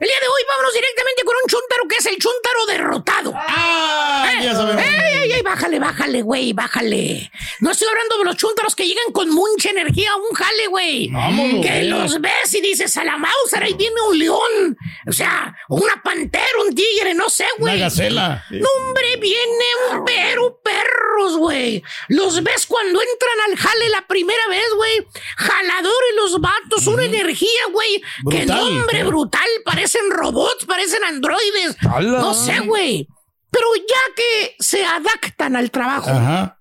[0.00, 3.32] El día de hoy vámonos directamente con un chuntaro que es el chuntaro derrotado.
[3.36, 4.82] Ah, Eh, ya sabemos.
[4.82, 5.42] ¡Ey, ey, ey!
[5.42, 7.30] Bájale, bájale, güey, bájale.
[7.60, 11.08] No estoy hablando de los chuntaros que llegan con mucha energía a un jale, güey.
[11.10, 11.88] Vámonos, Que güey.
[11.88, 14.76] los ves y dices, a la Mauser, ahí viene un león.
[15.08, 17.74] O sea, una pantera, un tigre, no sé, güey.
[17.76, 18.44] Una gacela.
[18.50, 21.82] No, hombre, vienen pero perros, güey.
[22.08, 25.06] Los ves cuando entran al jale la primera vez, güey.
[25.36, 28.02] Jaladores los vatos, una energía, güey.
[28.30, 29.48] Que nombre brutal.
[29.64, 31.76] Parecen robots, parecen androides.
[31.80, 32.18] ¡Hala!
[32.20, 33.08] No sé, güey.
[33.50, 36.58] Pero ya que se adaptan al trabajo, Ajá.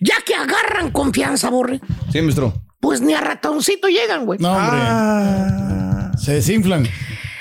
[0.00, 1.80] ya que agarran confianza, borre,
[2.12, 2.54] Sí, maestro.
[2.80, 4.38] pues ni a ratoncito llegan, güey.
[4.38, 4.78] No, hombre.
[4.80, 6.10] Ah.
[6.16, 6.86] Se desinflan.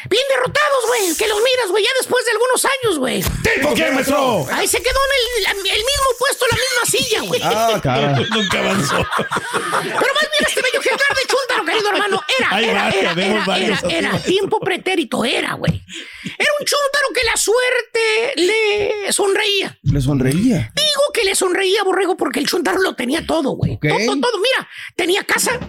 [0.09, 1.15] Bien derrotados, güey.
[1.15, 3.21] Que los miras, güey, ya después de algunos años, güey.
[3.21, 4.45] ¿Tipo qué, maestro?
[4.51, 7.41] Ahí se quedó en el, el mismo puesto, la misma silla, güey.
[7.43, 8.19] Ah, cara.
[8.31, 8.95] Nunca avanzó.
[8.95, 13.79] Pero más bien este bello ejemplar de chúntaro, querido hermano, era, Ahí era, era, era,
[13.89, 15.83] era, tiempo pretérito, era, güey.
[16.23, 19.77] Era un chúntaro que la suerte le sonreía.
[19.83, 20.71] Le sonreía.
[20.75, 23.77] Digo que le sonreía, borrego, porque el chúntaro lo tenía todo, güey.
[23.79, 25.59] Todo, todo, mira, tenía casa,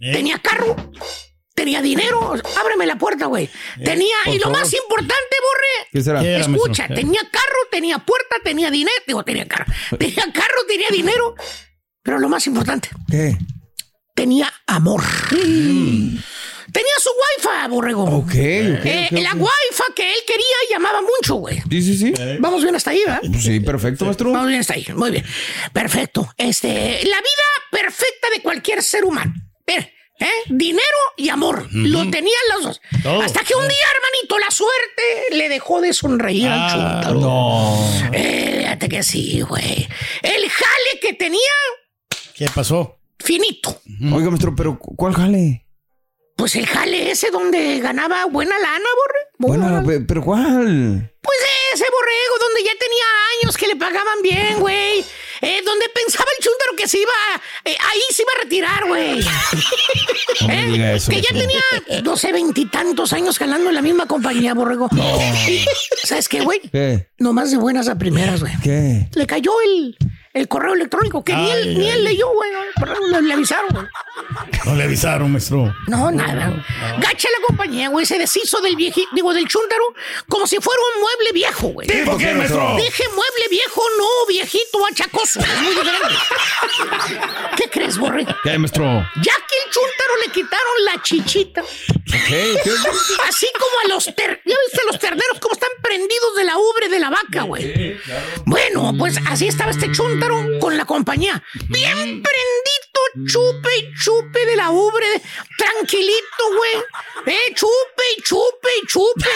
[0.00, 0.12] ¿Eh?
[0.12, 0.76] tenía carro,
[1.56, 2.34] tenía dinero.
[2.60, 3.50] Ábreme la puerta, güey.
[3.82, 4.58] Tenía, y lo favor.
[4.60, 6.20] más importante, borre, ¿Qué será?
[6.20, 6.94] ¿Qué era, Escucha, maestro?
[6.94, 8.96] tenía carro, tenía puerta, tenía dinero.
[9.06, 9.64] Digo, tenía carro.
[9.98, 11.34] Tenía carro, tenía dinero.
[12.02, 13.36] Pero lo más importante, ¿Qué?
[14.14, 15.02] tenía amor.
[16.72, 18.04] Tenía su wifi, borrego.
[18.04, 18.34] Ok, ok.
[18.34, 21.62] Eh, ok, la wifi que él quería y llamaba mucho, güey.
[21.70, 22.12] Sí, sí, sí.
[22.38, 23.22] Vamos bien hasta ahí, ¿verdad?
[23.40, 24.30] Sí, perfecto, maestro.
[24.30, 24.86] Vamos bien hasta ahí.
[24.94, 25.24] Muy bien.
[25.72, 26.28] Perfecto.
[26.36, 29.32] Este, la vida perfecta de cualquier ser humano.
[29.66, 29.88] Mira,
[30.20, 30.30] ¿eh?
[30.48, 30.82] Dinero
[31.16, 31.68] y amor.
[31.72, 32.80] Lo tenían los dos.
[33.02, 33.22] Todo.
[33.22, 35.02] Hasta que un día, hermanito, la suerte
[35.36, 37.20] le dejó de sonreír al Ah, chúntaro.
[37.20, 38.10] no.
[38.12, 39.88] Eh, fíjate que sí, güey.
[40.22, 41.40] El jale que tenía,
[42.34, 42.98] ¿Qué pasó?
[43.18, 43.80] finito.
[44.12, 45.66] Oiga, maestro, pero ¿cuál jale?
[46.36, 49.20] Pues el jale ese donde ganaba buena lana, borre.
[49.38, 51.12] Buena Bueno, pero ¿cuál?
[51.22, 51.38] Pues
[51.72, 53.04] ese borrego donde ya tenía
[53.42, 55.02] años que le pagaban bien, güey.
[55.42, 57.12] Eh, donde pensaba el chúntaro que se iba,
[57.64, 59.20] eh, ahí se iba a retirar, güey.
[59.20, 64.88] No Eh, que ya tenía, no sé, veintitantos años jalando en la misma compañía, borrego.
[66.04, 66.60] ¿Sabes qué, güey?
[66.60, 67.08] ¿Qué?
[67.18, 68.52] Nomás de buenas a primeras, güey.
[68.62, 69.08] ¿Qué?
[69.14, 69.96] Le cayó el,
[70.36, 71.96] el correo electrónico que ni Ay, él, ni ay.
[71.96, 72.50] él leyó, güey.
[72.78, 73.86] Perdón, Le, le avisaron, güey.
[74.66, 75.74] No le avisaron, maestro.
[75.86, 76.62] No, nada.
[76.98, 78.04] Gacha la compañía, güey.
[78.04, 79.84] Se deshizo del viejito, digo, del chúntaro,
[80.28, 81.88] como si fuera un mueble viejo, güey.
[81.88, 82.76] ¿Tipo qué, maestro?
[82.76, 85.40] Dije mueble viejo, no viejito achacoso.
[85.40, 86.14] Es muy diferente.
[87.56, 88.26] ¿Qué crees, borre?
[88.42, 88.84] ¿Qué, maestro?
[88.84, 91.62] Ya que el chúntaro le quitaron la chichita,
[92.28, 92.56] ¿Qué?
[92.62, 92.70] ¿Qué?
[93.28, 94.40] así como a los ter...
[94.44, 97.96] ¿Ya viste los terneros cómo están prendidos de la ubre de la vaca, güey?
[98.44, 100.25] Bueno, pues así estaba este chúntaro
[100.60, 101.42] con la compañía.
[101.68, 103.00] Bien prendito,
[103.32, 105.06] chupe y chupe de la ubre.
[105.56, 107.34] Tranquilito, güey.
[107.34, 109.30] Eh, chupe y chupe y chupe.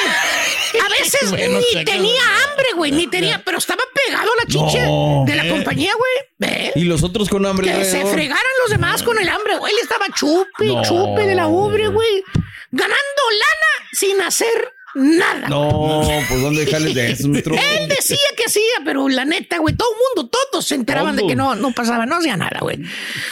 [0.85, 3.42] A veces Bueno, ni tenía hambre, güey, ni tenía...
[3.44, 5.24] Pero estaba pegado a la chicha No.
[5.26, 5.50] de la Eh.
[5.50, 6.50] compañía, güey.
[6.53, 6.72] ¿Eh?
[6.76, 7.72] ¿Y los otros con hambre?
[7.72, 9.72] Que se fregaran los demás con el hambre, güey.
[9.72, 10.83] Él estaba chupe y No.
[10.83, 12.22] chupe de la ubre, güey.
[12.70, 15.48] Ganando lana sin hacer nada.
[15.48, 17.26] No, pues ¿dónde jales de eso?
[17.29, 21.20] Él decía que hacía, pero la neta, güey, todo el mundo, todos se enteraban de
[21.22, 21.33] Todos.
[21.33, 22.76] que no, no pasaba, no hacía nada, güey.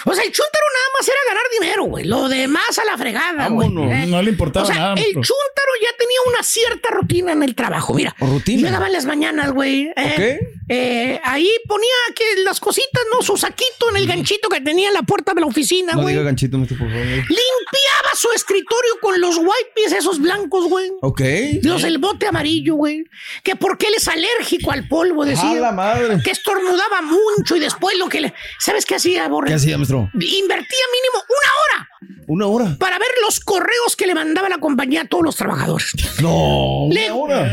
[0.04, 2.04] O sea, el chúntaro nada más era ganar dinero, güey.
[2.04, 3.68] Lo demás a la fregada, güey.
[3.68, 3.92] Vámonos.
[3.92, 4.06] ¿eh?
[4.06, 7.54] No le importaba o sea, nada, El chúntaro ya tenía una cierta rutina en el
[7.54, 8.14] trabajo, mira.
[8.20, 8.68] ¿Rutina?
[8.68, 9.90] Llegaba en las mañanas, güey.
[9.96, 13.22] eh, eh, ahí ponía que las cositas, ¿no?
[13.22, 16.14] Su saquito en el ganchito que tenía en la puerta de la oficina, No güey.
[16.14, 17.04] diga ganchito, maestro, por favor.
[17.06, 20.90] Limpiaba su escritorio con los wipes esos blancos, güey.
[21.02, 21.20] Ok.
[21.62, 23.04] Los del bote amarillo, güey.
[23.42, 25.50] Que porque él es alérgico al polvo, decía.
[25.50, 26.18] ¡A la madre!
[26.22, 28.34] Que estornudaba mucho y después lo que le.
[28.58, 29.48] ¿Sabes qué hacía, Borre?
[29.48, 30.10] ¿Qué hacía, maestro?
[30.14, 31.88] Invertía mínimo una hora
[32.26, 32.76] ¿Una hora?
[32.78, 35.92] para ver los correos que le mandaba la compañía a todos los trabajadores.
[36.20, 36.88] No.
[36.90, 37.52] Le- Una hora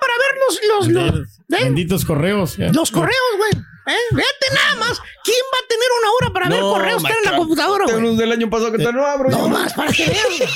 [0.00, 1.64] para ver los, los, los, ¿eh?
[1.64, 2.56] Benditos correos.
[2.56, 2.70] ya.
[2.72, 3.50] los correos, güey.
[3.86, 3.96] ¿Eh?
[4.10, 5.00] Fíjate nada más.
[5.24, 7.98] ¿Quién va a tener una hora para ver No, correos que en la computadora, Tengo
[8.00, 8.08] güey?
[8.10, 9.30] unos del año pasado que todavía no abro.
[9.30, 9.48] No yo.
[9.48, 10.26] más, para que vean.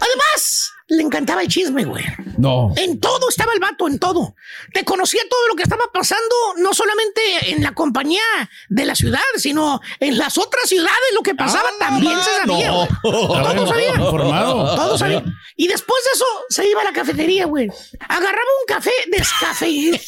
[0.00, 2.04] Además, le encantaba el chisme, güey.
[2.38, 2.72] No.
[2.76, 4.34] En todo estaba el vato, en todo.
[4.72, 7.20] Te conocía todo lo que estaba pasando, no solamente
[7.50, 8.22] en la compañía
[8.68, 12.68] de la ciudad, sino en las otras ciudades lo que pasaba también se sabía.
[12.68, 12.74] no.
[12.76, 12.88] güey.
[13.26, 13.88] Estaba Todo sabía.
[13.96, 14.76] informado.
[14.76, 15.24] Todo sabía.
[15.56, 17.68] Y después de eso se iba a la cafetería, güey.
[18.08, 19.98] Agarraba un café descafeinado.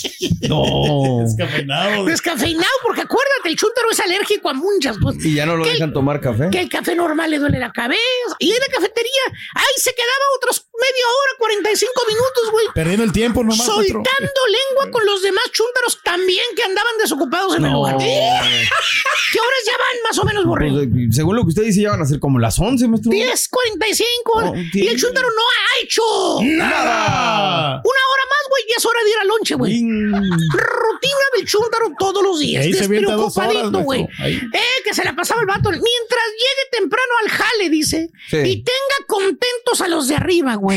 [0.49, 1.25] No.
[1.25, 2.05] Descafeinado.
[2.05, 5.25] Descafeinado, porque acuérdate, el chúntaro es alérgico a muchas cosas.
[5.25, 6.49] Y ya no lo Que el- dejan tomar café.
[6.51, 8.01] que el café normal le duele la cabeza.
[8.39, 9.23] Y en la cafetería,
[9.55, 12.67] ahí se quedaba otros media hora, 45 minutos, güey.
[12.75, 13.65] Perdiendo el tiempo nomás.
[13.65, 17.79] Soltando lengua con los demás chúntaros también que andaban desocupados en el No.
[17.79, 17.97] lugar.
[19.33, 20.77] ¿Qué horas ya van más o menos, borrego?
[20.77, 23.13] Pues, eh, según lo que usted dice, ya van a ser como las 11, maestro.
[23.13, 26.03] 10.45 No, y el chúntaro no ha hecho
[26.43, 27.83] Nada.
[27.85, 29.73] Una hora más, güey, y es hora de ir al lonche, güey.
[29.83, 32.65] Rutina del chúntaro todos los días.
[32.67, 34.03] Despreocupadito, güey.
[34.03, 35.71] Eh, que se la pasaba el vato.
[35.71, 38.11] Mientras llegue temprano al jale, dice.
[38.31, 38.37] Sí.
[38.39, 40.68] Y tenga contentos a los de arriba, güey.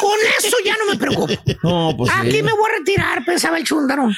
[0.00, 1.32] Con eso ya no me preocupo.
[1.62, 2.18] No, pues sí.
[2.20, 4.08] Aquí me voy a retirar, pensaba el chúndaro.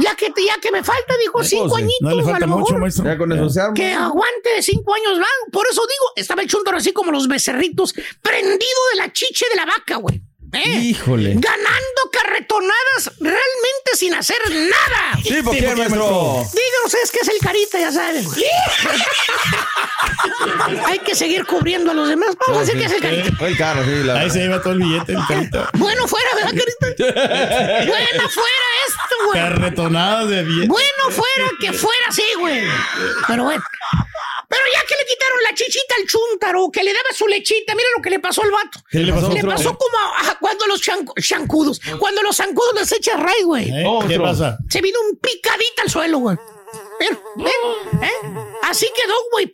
[0.00, 1.82] Ya que, ya que me falta, dijo, cinco sí.
[1.82, 2.78] añitos, No le a lo mucho, mejor.
[2.80, 3.04] maestro.
[3.04, 3.74] Ya con eso se arma.
[3.74, 5.50] Que aguante cinco años van.
[5.52, 9.56] Por eso digo, estaba el chúndaro así como los becerritos, prendido de la chiche de
[9.56, 10.22] la vaca, güey.
[10.52, 10.78] ¿Eh?
[10.80, 11.34] Híjole.
[11.34, 15.18] Ganando carretonadas realmente sin hacer nada.
[15.22, 16.46] Sí, ¿por Sí, qué, ¿por qué, maestro?
[16.52, 18.26] Digan ustedes que es el carita, ya saben.
[20.86, 22.30] Hay que seguir cubriendo a los demás.
[22.46, 23.46] Vamos a decir que es el carita.
[23.46, 25.70] El carro, sí, la Ahí se lleva todo el billete, el carita.
[25.78, 26.86] Bueno fuera, ¿verdad, carita?
[27.86, 29.40] Bueno fuera esto, güey.
[29.40, 30.68] Carretonadas de billete.
[30.68, 32.62] Bueno fuera que fuera así, güey.
[33.26, 33.62] Pero bueno.
[34.48, 37.88] Pero ya que le quitaron la chichita al chúntaro, que le daba su lechita, mira
[37.96, 38.80] lo que le pasó al vato.
[38.90, 39.30] ¿Qué le pasó?
[39.30, 43.42] Le pasó como a, a cuando los chan- chancudos, cuando los zancudos les echas ray,
[43.44, 43.68] güey.
[43.70, 43.84] ¿Eh?
[44.08, 44.56] ¿Qué pasa?
[44.70, 46.36] Se vino un picadita al suelo, güey.
[47.00, 48.06] Mira, ¿eh?
[48.06, 48.28] ¿eh?
[48.62, 49.46] Así quedó, güey,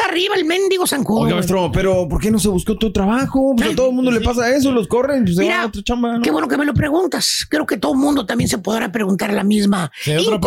[0.00, 1.22] arriba el mendigo zancudo.
[1.22, 3.54] Oiga, maestro, pero ¿por qué no se buscó otro trabajo?
[3.56, 5.68] Pues a todo el mundo le pasa eso, los corren, pues se Mira, van a
[5.68, 6.16] otra chamba.
[6.18, 6.22] ¿no?
[6.22, 7.46] Qué bueno que me lo preguntas.
[7.48, 10.38] Creo que todo el mundo también se podrá preguntar la misma Sí, otra incógnita.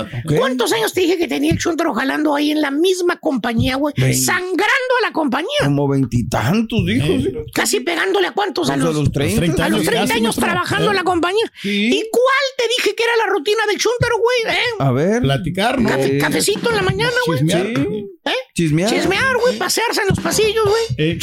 [0.00, 0.06] oportunidad.
[0.24, 0.36] Ok.
[0.38, 3.94] ¿Cuántos años te dije que tenía el chuntaro jalando ahí en la misma compañía, güey?
[4.14, 5.48] Sangrando a la compañía.
[5.64, 7.06] Como veintitantos, dijo.
[7.06, 7.32] Sí.
[7.54, 9.36] Casi pegándole a cuántos a a los, 30.
[9.40, 10.90] 30 a los 30 casi, años trabajando Eh.
[10.90, 11.52] en la compañía.
[11.62, 11.86] Sí.
[11.92, 14.54] ¿Y cuál te dije que era la rutina del chuntaro, güey?
[14.56, 14.60] ¿Eh?
[14.78, 15.22] A ver.
[15.22, 15.88] Platicar, ¿no?
[15.88, 17.38] Cafe- cafecito en la mañana, güey.
[17.40, 17.66] Chismear.
[17.66, 18.06] Sí.
[18.24, 18.30] ¿Eh?
[18.54, 18.89] Chismear.
[18.90, 20.82] Chismear, güey, pasearse en los pasillos, güey.
[20.98, 21.18] Eh,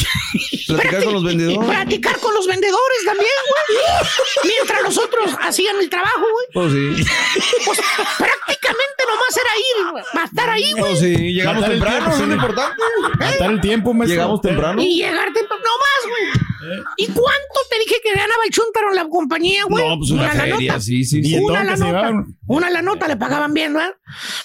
[0.66, 1.68] Platicar con los vendedores.
[1.68, 3.78] Platicar con los vendedores también, güey.
[4.44, 6.46] Mientras los otros hacían el trabajo, güey.
[6.52, 7.04] Pues sí.
[7.64, 7.78] Pues
[8.18, 10.82] prácticamente nomás era ir, güey, para estar ahí, güey.
[10.84, 12.22] Pues sí, llegamos Matar temprano, es sí.
[12.24, 12.82] importante.
[13.18, 14.14] matar el tiempo, maestro.
[14.14, 14.82] Llegamos temprano.
[14.82, 16.48] Y llegar temprano, no más, güey.
[16.98, 19.86] ¿Y cuánto te dije que ganaba el chuntaro en la compañía, güey?
[19.88, 20.80] No, pues una la feria, nota.
[20.84, 21.22] sí, sí.
[21.22, 21.36] sí.
[21.38, 22.12] Una la nota.
[22.46, 23.94] Una la nota le pagaban bien, ¿verdad?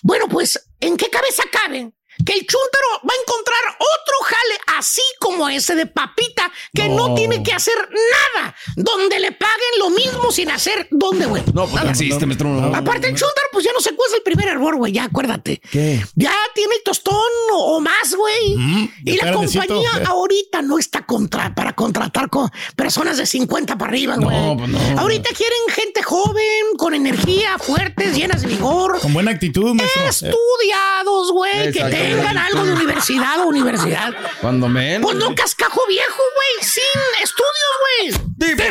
[0.04, 1.92] Bueno, pues, ¿en qué cabeza cabe
[2.26, 7.10] que el chúntaro va a encontrar otro jale así como ese de papita que no,
[7.10, 7.16] No.
[7.16, 11.44] tiene que hacer nada, donde le paguen lo mismo sin hacer dónde, güey?
[11.54, 12.48] No, pues no existe, maestro.
[12.50, 12.76] no.
[12.76, 15.62] Aparte, el chúntaro, pues ya no se cuesta el primer error, güey, ya acuérdate.
[15.72, 16.04] ¿Qué?
[16.16, 17.14] Ya tiene el tostón
[17.52, 18.56] o, o más, güey.
[18.58, 23.90] Mm, y la compañía ahorita no está contra, para contratar con personas de 50 para
[23.92, 24.36] arriba, güey.
[24.36, 25.00] No, pues no.
[25.02, 29.00] Ahorita quieren gente joven, con energía, fuertes, llenas de vigor.
[29.02, 30.04] Con buena actitud, maestro.
[30.30, 31.98] Estudiados, güey, que Exacto.
[32.16, 34.14] Tengan algo de universidad o universidad.
[34.42, 35.12] Cuando menos.
[35.12, 38.12] Pues no cascajo viejo, güey, sin estudios, güey.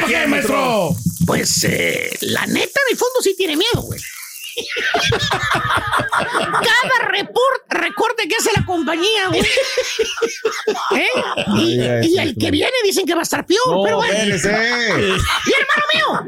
[0.00, 0.94] ¿Por qué, maestro?
[1.26, 4.00] Pues eh, la neta, en el fondo sí tiene miedo, güey.
[6.12, 9.40] Cada report, recorte que hace la compañía, güey.
[9.40, 11.06] ¿Eh?
[11.56, 14.14] Y, Ay, el que viene dicen que va a estar peor, No, pero bueno.
[14.14, 16.26] Y hermano mío,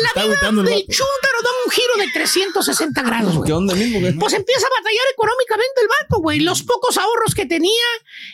[0.00, 3.46] la Está vida el del chúntaro da un giro de 360 grados, güey.
[3.46, 4.00] ¿Qué onda mismo?
[4.00, 4.12] güey?
[4.14, 6.40] Pues empieza a batallar económicamente el vato, güey.
[6.40, 7.86] Los pocos ahorros que tenía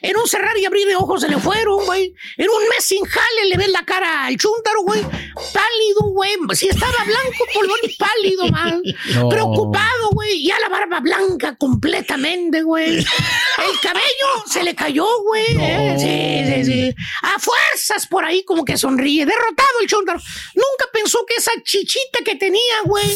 [0.02, 2.14] en un cerrar y abrir de ojos se le fueron, güey.
[2.36, 5.02] En un mes sin jale le ves la cara al chúntaro, güey.
[5.02, 6.36] Pálido, güey.
[6.54, 8.82] Si estaba blanco, polvón pálido, man.
[9.14, 9.28] No.
[9.28, 10.44] Preocupado, güey.
[10.46, 12.98] Ya la barba blanca completamente, güey.
[12.98, 15.44] El cabello se le cayó, güey.
[15.58, 15.96] ¿eh?
[15.98, 16.94] Sí, sí, sí.
[17.22, 19.26] A fuerzas por ahí como que sonríe.
[19.26, 20.20] Derrotado el chúntaro.
[20.54, 23.06] Nunca pensó que esa chichita que tenía, güey,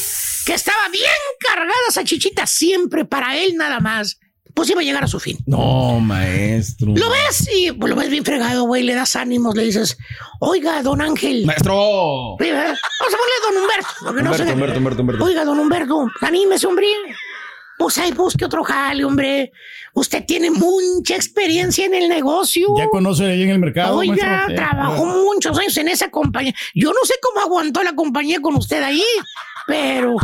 [0.46, 1.04] que estaba bien
[1.40, 4.18] cargada esa chichita siempre para él nada más,
[4.54, 5.38] pues iba a llegar a su fin.
[5.46, 6.88] No, maestro.
[6.94, 9.96] Lo ves y pues, lo ves bien fregado, güey, le das ánimos, le dices,
[10.40, 11.46] oiga, don Ángel.
[11.46, 11.74] Maestro.
[12.38, 13.88] Vamos a ponerle don Humberto.
[14.00, 15.24] porque no Humberto, se- Humberto, Humberto, Humberto.
[15.24, 16.86] Oiga, don Humberto, anímese, hombre.
[17.82, 19.50] Pues ahí busque otro jale, hombre.
[19.92, 22.68] Usted tiene mucha experiencia en el negocio.
[22.78, 26.54] Ya conoce ahí en el mercado, Oiga, trabajó muchos años en esa compañía.
[26.76, 29.02] Yo no sé cómo aguantó la compañía con usted ahí.
[29.66, 30.16] Pero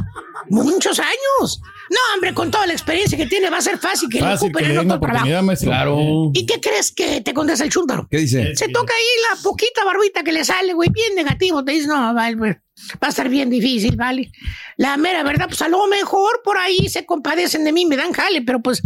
[0.49, 1.61] muchos años.
[1.91, 4.49] No, hombre, con toda la experiencia que tiene, va a ser fácil que le Fácil
[4.49, 5.17] ocupen que le en den otro trabajo.
[5.25, 5.71] oportunidad, maestro.
[5.71, 6.31] Claro.
[6.35, 8.07] ¿Y qué crees que te contesta el chúntaro?
[8.11, 8.55] ¿Qué dice?
[8.57, 11.65] Se toca ahí la poquita barbita que le sale, güey, bien negativo.
[11.65, 12.57] Te dice, no, vale, pues,
[13.03, 14.31] va a estar bien difícil, vale.
[14.77, 18.13] La mera verdad, pues a lo mejor por ahí se compadecen de mí, me dan
[18.13, 18.83] jale, pero pues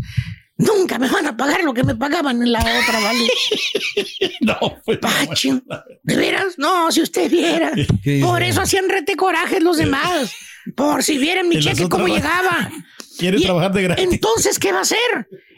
[0.62, 3.28] nunca me van a pagar lo que me pagaban en la otra, vale.
[4.40, 4.98] no, pues.
[4.98, 5.60] Pacho,
[6.02, 6.58] ¿de veras?
[6.58, 7.72] No, si usted viera.
[8.22, 10.32] Por eso hacían rete corajes los demás.
[10.76, 12.70] Por si vieran mi cheque cómo llegaba.
[13.18, 14.08] Quiere Y trabajar de gratis.
[14.10, 14.98] Entonces, ¿qué va a hacer?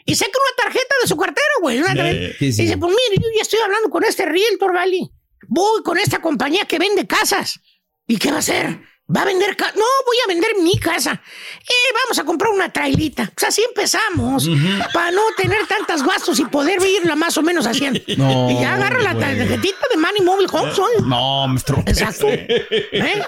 [0.05, 1.79] Y saca una tarjeta de su cartera, güey.
[1.79, 2.35] una Eh, tarjeta.
[2.39, 2.61] ¿qué Y dice?
[2.63, 4.99] dice, pues mire, yo ya estoy hablando con este realtor, ¿vale?
[5.47, 7.59] Voy con esta compañía que vende casas.
[8.07, 8.79] ¿Y qué va a hacer?
[9.13, 9.73] ¿Va a vender casa?
[9.75, 11.21] No, voy a vender mi casa.
[11.61, 13.31] Eh, vamos a comprar una trailita.
[13.35, 14.49] Pues así empezamos.
[14.93, 17.99] Para no tener tantos gastos y poder vivirla más o menos haciendo.
[18.17, 20.77] No, y ya agarra la tarjetita de Money Mobile Homes.
[21.05, 21.83] No, maestro.
[21.85, 22.27] Exacto.
[22.29, 23.23] ¿Eh?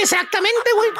[0.00, 0.90] Exactamente, güey.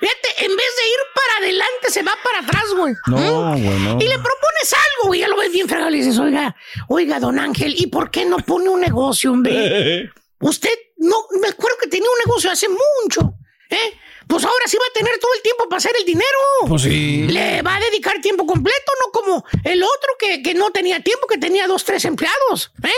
[0.00, 2.94] Fíjate, en vez de ir para adelante, se va para atrás, güey.
[3.06, 3.98] No, güey, no.
[4.00, 5.20] Y le propones algo, güey.
[5.20, 5.90] Ya lo ves bien fregado.
[5.90, 6.56] Le dices, oiga,
[6.88, 10.10] oiga, don Ángel, ¿y por qué no pone un negocio, hombre?
[10.40, 13.34] Usted, no, me acuerdo que tenía un negocio hace mucho,
[13.70, 13.94] ¿eh?
[14.26, 16.38] Pues ahora sí va a tener todo el tiempo para hacer el dinero.
[16.68, 17.26] Pues sí.
[17.28, 21.26] Le va a dedicar tiempo completo, no como el otro que, que no tenía tiempo,
[21.26, 22.90] que tenía dos, tres empleados, ¿eh?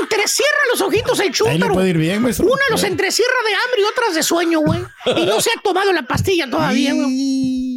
[0.00, 1.74] Entrecierra los ojitos el chúntaro.
[1.74, 2.46] puede ir bien, maestro.
[2.46, 4.80] Una los entrecierra de hambre y otras de sueño, güey.
[5.16, 7.75] Y no se ha tomado la pastilla todavía, güey.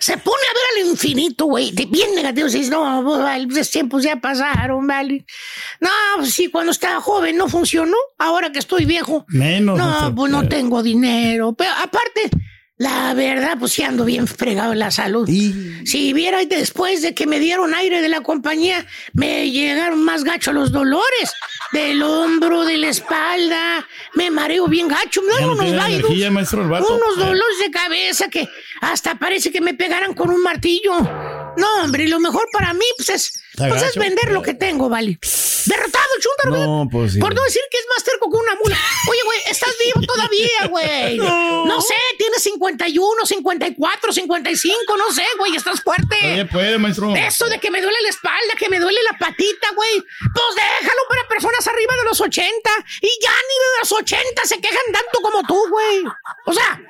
[0.00, 1.72] Se pone a ver al infinito, güey.
[1.72, 2.46] de Bien negativo.
[2.46, 5.24] Dices, no, vale, los tiempos ya pasaron, vale.
[5.80, 7.96] No, pues sí, cuando estaba joven no funcionó.
[8.18, 9.24] Ahora que estoy viejo.
[9.28, 9.78] Menos.
[9.78, 10.14] No, maestro.
[10.14, 11.54] pues no tengo dinero.
[11.54, 12.30] Pero aparte,
[12.78, 15.26] la verdad, pues sí ando bien fregado en la salud.
[15.26, 20.52] Si viera después de que me dieron aire de la compañía, me llegaron más gacho
[20.52, 21.32] los dolores.
[21.72, 23.86] Del hombro, de la espalda.
[24.14, 25.22] Me mareo bien gacho.
[25.22, 26.86] Me dan no unos energía, maestro, vato.
[26.94, 27.20] Unos Eh.
[27.20, 28.46] dolores de cabeza que
[28.82, 30.92] hasta parece que me pegaran con un martillo.
[31.56, 35.18] No, hombre, lo mejor para mí pues es, pues es vender lo que tengo, vale.
[35.66, 37.18] Derrotado, chúntaro, No, pues sí.
[37.18, 38.78] por no decir que es más terco que una mula.
[39.10, 41.16] Oye, güey, estás vivo todavía, güey.
[41.66, 41.80] No.
[41.80, 46.16] sé, tienes 51, 54, 55, no sé, güey, estás fuerte.
[46.20, 47.14] Todavía puede, maestro.
[47.16, 50.00] Eso de que me duele la espalda, que me duele la patita, güey.
[50.00, 52.70] Pues déjalo para personas arriba de los 80.
[53.02, 56.04] Y ya ni de los 80 se quejan tanto como tú, güey.
[56.46, 56.80] O sea,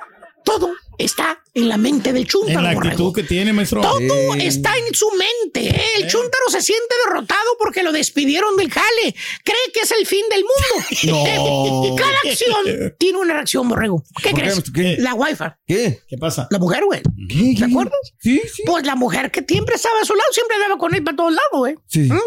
[0.46, 2.58] todo está en la mente del chúntaro.
[2.60, 2.92] En la borrego.
[2.92, 3.80] actitud que tiene, maestro.
[3.82, 5.68] Todo está en su mente.
[5.68, 5.82] ¿eh?
[5.96, 9.14] El chúntaro se siente derrotado porque lo despidieron del jale.
[9.44, 10.86] Cree que es el fin del mundo.
[11.06, 11.84] No.
[11.92, 14.02] Y cada acción tiene una reacción, borrego.
[14.22, 14.62] ¿Qué crees?
[14.72, 14.96] ¿Qué?
[15.00, 15.44] La wifi.
[15.66, 16.00] ¿Qué?
[16.08, 16.46] ¿Qué pasa?
[16.50, 17.02] La mujer, güey.
[17.28, 17.54] ¿Qué?
[17.58, 17.98] ¿Te acuerdas?
[18.20, 18.62] Sí, sí.
[18.64, 21.32] Pues la mujer que siempre estaba a su lado, siempre andaba con él para todos
[21.32, 21.74] lados, güey.
[21.88, 22.08] Sí.
[22.10, 22.18] ¿Mm?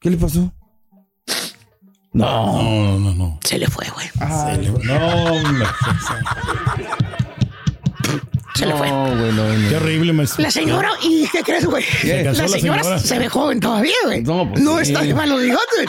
[0.00, 0.52] ¿Qué le pasó?
[2.12, 3.40] No, no, no, no.
[3.44, 4.06] Se le fue, güey.
[4.08, 5.66] Se le- No, hombre.
[8.56, 8.88] Se le fue.
[8.88, 9.68] No, güey, no, no.
[9.68, 10.42] Qué horrible, maestro.
[10.42, 11.84] La señora, ¿y qué crees, güey?
[12.04, 14.22] La la señora, se ve joven todavía, güey.
[14.22, 14.92] No, pues sí.
[14.92, 15.86] está de malos bigotes.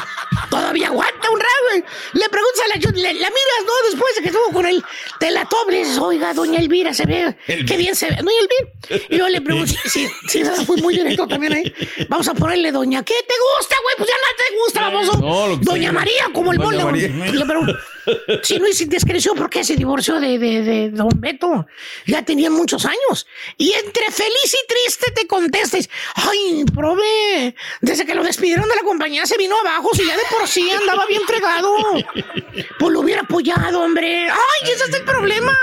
[0.49, 1.83] Todavía aguanta un rato, güey.
[2.13, 3.89] Le preguntas a la, le- la miras, ¿no?
[3.91, 4.83] Después de que estuvo con el
[5.19, 8.15] telatobre, le dices, oiga, doña Elvira, se ve, qué bien se ve.
[8.17, 9.07] Doña Elvira.
[9.09, 11.73] Y yo le pregunto, sí, sí, sí, fui muy directo también ahí.
[12.09, 13.95] Vamos a ponerle doña, ¿qué te gusta, güey?
[13.97, 15.17] Pues ya no te gusta, baboso.
[15.57, 15.91] No, doña sea.
[15.93, 17.09] María, como el Doña mole.
[17.09, 17.31] María.
[17.33, 17.73] Le pregunto,
[18.43, 21.65] si no hice indiscreción, ¿por qué se divorció de, de, de don Beto?
[22.05, 23.27] Ya tenían muchos años.
[23.57, 28.81] Y entre feliz y triste te contestes, ay, prove, desde que lo despidieron de la
[28.81, 31.73] compañía se vino abajo, si ya de por sí andaba bien fregado.
[32.79, 34.29] Pues lo hubiera apoyado, hombre.
[34.29, 35.53] Ay, ese es el problema.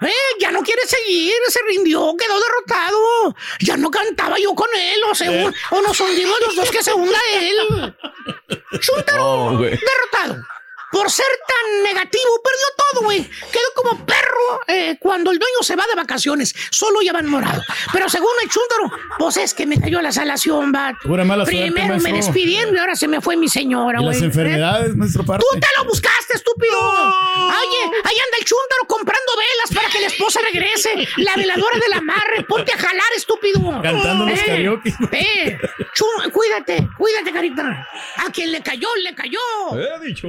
[0.00, 3.34] Eh, ya no quiere seguir, se rindió, quedó derrotado.
[3.60, 5.50] Ya no cantaba yo con él, o, se, Eh.
[5.72, 7.94] o nos hundimos los dos que se hunda él.
[8.80, 9.70] Chuntaro, güey.
[9.70, 10.44] derrotado.
[10.90, 13.22] Por ser tan negativo, perdió todo, güey.
[13.52, 16.54] Quedó como perro eh, cuando el dueño se va de vacaciones.
[16.70, 17.62] Solo llevan morado.
[17.92, 20.94] Pero según el chúntaro, pues es que me cayó la salación, va.
[21.02, 24.14] Suerte, Primero me despidieron y ahora se me fue mi señora, güey.
[24.14, 25.44] las enfermedades, maestro parte.
[25.50, 26.78] Tú te lo buscaste, estúpido.
[26.78, 31.06] Oye, ahí anda el chúntaro comprando velas para que la esposa regrese.
[31.18, 32.44] La veladora del amarre.
[32.48, 33.60] Ponte a jalar, estúpido.
[33.82, 34.94] Cantando los Eh, karaoke.
[35.12, 35.58] Eh,
[35.94, 37.86] chum- cuídate, cuídate, carita.
[38.16, 39.38] A quien le cayó, le cayó.
[39.74, 40.28] He dicho.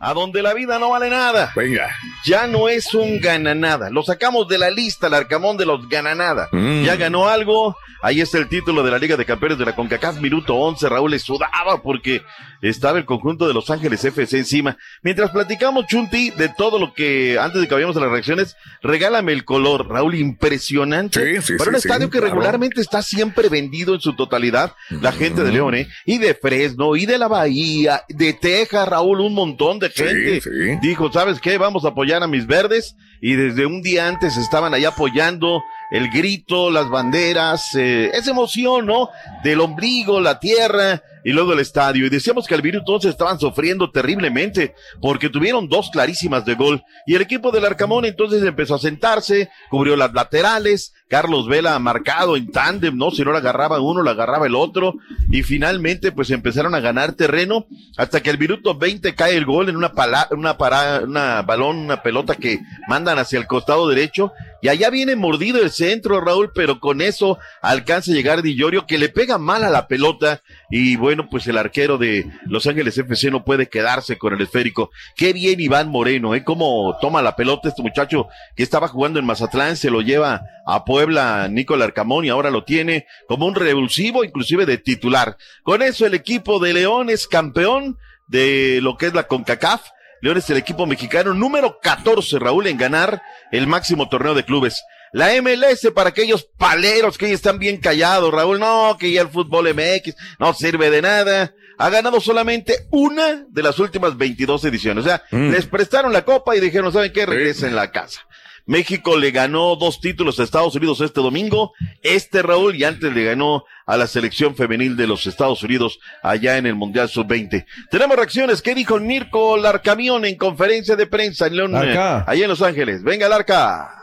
[0.00, 1.52] A donde la vida no vale nada.
[1.54, 1.88] Venga.
[2.24, 3.90] Ya no es un gananada.
[3.90, 6.48] Lo sacamos de la lista, el Arcamón de los gananada.
[6.52, 6.84] Mm.
[6.84, 7.76] Ya ganó algo.
[8.00, 10.88] Ahí está el título de la Liga de Campeones de la CONCACAF, minuto 11.
[10.88, 12.22] Raúl le sudaba porque
[12.62, 14.76] estaba el conjunto de Los Ángeles FC encima.
[15.02, 19.32] Mientras platicamos, Chunti, de todo lo que, antes de que vayamos a las reacciones, regálame
[19.32, 21.40] el color, Raúl, impresionante.
[21.40, 22.34] Sí, sí, Para un estadio que claro.
[22.34, 25.88] regularmente está siempre vendido en su totalidad, la gente de León, ¿eh?
[26.04, 30.78] Y de Fresno, y de la Bahía, de Texas, Raúl, un montón de gente.
[30.80, 31.58] Dijo, ¿sabes qué?
[31.58, 32.96] Vamos a apoyar a mis verdes.
[33.20, 38.86] Y desde un día antes estaban ahí apoyando el grito, las banderas, eh, esa emoción,
[38.86, 39.08] ¿no?
[39.42, 42.06] Del ombligo, la tierra y luego el estadio.
[42.06, 46.82] Y decíamos que al entonces estaban sufriendo terriblemente porque tuvieron dos clarísimas de gol.
[47.06, 50.94] Y el equipo del Arcamón entonces empezó a sentarse, cubrió las laterales.
[51.08, 53.10] Carlos Vela marcado en tándem, ¿no?
[53.10, 54.94] Si no la agarraba uno, la agarraba el otro.
[55.30, 57.66] Y finalmente, pues empezaron a ganar terreno
[57.96, 61.78] hasta que al minuto 20 cae el gol en una pala, una para, una balón,
[61.78, 64.32] una pelota que mandan hacia el costado derecho.
[64.60, 68.86] Y allá viene mordido el centro, Raúl, pero con eso alcanza a llegar Di Llorio,
[68.86, 70.42] que le pega mal a la pelota.
[70.70, 74.90] Y bueno, pues el arquero de Los Ángeles FC no puede quedarse con el esférico.
[75.16, 76.44] Qué bien Iván Moreno, ¿eh?
[76.44, 80.84] Cómo toma la pelota este muchacho que estaba jugando en Mazatlán, se lo lleva a
[80.84, 85.36] Puebla Nicolás Arcamón y ahora lo tiene como un revulsivo, inclusive de titular.
[85.62, 89.82] Con eso el equipo de León es campeón de lo que es la CONCACAF.
[90.20, 94.82] León es el equipo mexicano número 14, Raúl, en ganar el máximo torneo de clubes.
[95.12, 99.28] La MLS para aquellos paleros que ya están bien callados, Raúl, no, que ya el
[99.28, 101.54] fútbol MX no sirve de nada.
[101.78, 105.04] Ha ganado solamente una de las últimas 22 ediciones.
[105.04, 107.24] O sea, les prestaron la copa y dijeron, ¿saben qué?
[107.24, 108.22] Regresen la casa.
[108.68, 113.24] México le ganó dos títulos a Estados Unidos este domingo, este Raúl, y antes le
[113.24, 117.64] ganó a la selección femenil de los Estados Unidos allá en el Mundial Sub-20.
[117.90, 118.60] Tenemos reacciones.
[118.60, 123.02] ¿Qué dijo Mirko Larcamión en conferencia de prensa en León, allá en Los Ángeles?
[123.02, 123.97] Venga, Larca.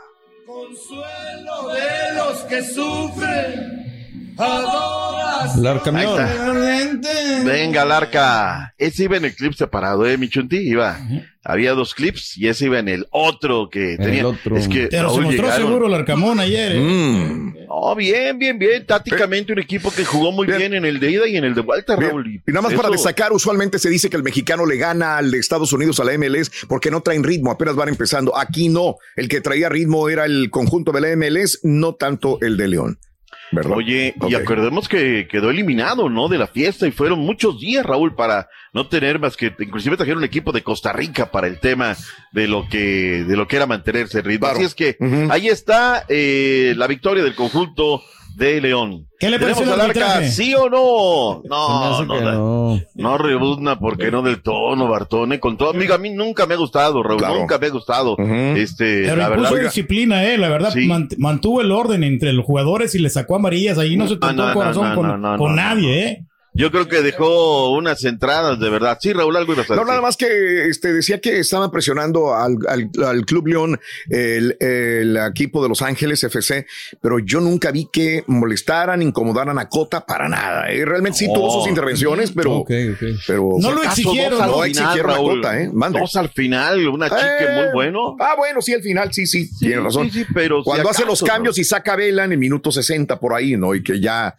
[0.56, 3.85] Consuelo de los que sufren,
[4.38, 5.56] adoras.
[5.56, 6.18] Larcamión.
[7.44, 8.74] Venga, Larca.
[8.78, 10.56] Ese iba en el clip separado, ¿eh, Michunti?
[10.56, 10.98] Iba.
[11.44, 14.26] Había dos clips y ese iba en el otro que tenía.
[14.26, 14.56] otro.
[14.56, 16.72] Es que Pero se Raúl, mostró llegaron- seguro el Arcamón ayer.
[16.74, 16.80] ¿eh?
[16.80, 17.54] Mm.
[17.68, 18.84] No, bien, bien, bien.
[18.84, 21.60] Tácticamente un equipo que jugó muy bien, en el de ida y en el de
[21.60, 22.26] vuelta, Raúl.
[22.28, 25.38] Y nada más para destacar, usualmente se dice que el mexicano le gana al de
[25.38, 28.36] Estados Unidos a la MLS porque no traen ritmo, apenas van empezando.
[28.36, 32.56] Aquí no, el que traía ritmo era el conjunto de la MLS, no tanto el
[32.56, 32.98] de León.
[33.52, 33.76] ¿Verdad?
[33.76, 36.28] Oye, y acordemos que quedó eliminado, ¿no?
[36.28, 40.18] De la fiesta y fueron muchos días, Raúl, para no tener más que, inclusive trajeron
[40.18, 41.96] un equipo de Costa Rica para el tema
[42.32, 44.48] de lo que, de lo que era mantenerse el ritmo.
[44.48, 44.56] Claro.
[44.56, 44.96] Así es que
[45.30, 48.02] ahí está eh, la victoria del conjunto
[48.36, 49.06] de León.
[49.18, 50.22] ¿Qué le ¿Tenemos pareció el al arca?
[50.28, 51.42] ¿Sí o no?
[51.48, 53.18] No, no, no, no.
[53.18, 55.40] rebuzna porque no del tono, Bartone.
[55.40, 57.38] Con todo, amigo, a mí nunca me ha gustado, Raúl, Claro.
[57.38, 58.16] nunca me ha gustado.
[58.18, 59.64] Este, Pero la impuso verdad.
[59.64, 60.80] disciplina, eh, la verdad, Sí.
[60.86, 63.78] mant- mantuvo el orden entre los jugadores y le sacó amarillas.
[63.78, 66.26] Ahí no se tocó no, no, corazón no, con, no, no, con no, nadie, ¿eh?
[66.56, 68.98] Yo creo que dejó unas entradas de verdad.
[69.00, 72.56] Sí, Raúl, algo ibas a No, nada más que este, decía que estaban presionando al,
[72.68, 73.78] al- al Club León,
[74.08, 76.66] el, el equipo de Los Ángeles FC,
[77.02, 80.70] pero yo nunca vi que molestaran, incomodaran a Cota para nada.
[80.70, 80.84] ¿eh?
[80.84, 83.02] Realmente sí tuvo sus intervenciones, pero, Ok, ok.
[83.26, 85.40] pero No lo ¿Acaso exigieron, no final, exigieron a Raúl?
[85.42, 85.70] Cota, ¿eh?
[85.72, 86.00] Mande.
[86.00, 88.16] Dos al final, una chique Eh, muy bueno.
[88.18, 90.10] Ah, bueno, sí, al final, sí, sí, tiene razón.
[90.10, 93.20] sí, sí, pero si Cuando hace los cambios y saca Vela en el minuto 60
[93.20, 93.74] por ahí, ¿no?
[93.74, 94.34] Y que ya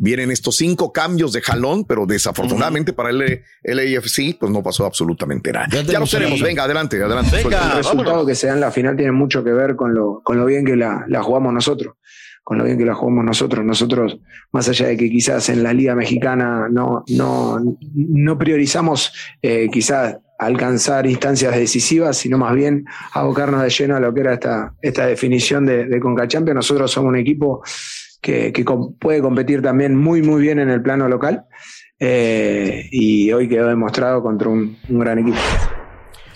[0.00, 5.52] vienen estos cinco cambios de jalón, pero desafortunadamente para el LAFC, pues no pasó absolutamente
[5.52, 5.66] nada.
[5.70, 6.40] Ya, tenemos lo tenemos.
[6.40, 7.36] Venga, adelante, adelante.
[7.36, 8.26] Venga, el resultado vámonos.
[8.26, 10.64] que se da en la final tiene mucho que ver con lo, con lo bien
[10.64, 11.96] que la, la jugamos nosotros,
[12.42, 13.62] con lo bien que la jugamos nosotros.
[13.62, 14.18] Nosotros,
[14.52, 17.60] más allá de que quizás en la Liga Mexicana no, no,
[17.94, 24.14] no priorizamos eh, quizás alcanzar instancias decisivas, sino más bien abocarnos de lleno a lo
[24.14, 26.56] que era esta, esta definición de, de Conca Champions.
[26.56, 27.62] Nosotros somos un equipo
[28.20, 28.64] que, que
[29.00, 31.46] puede competir también muy, muy bien en el plano local.
[31.98, 35.44] eh, y hoy quedó demostrado contra un gran equipo.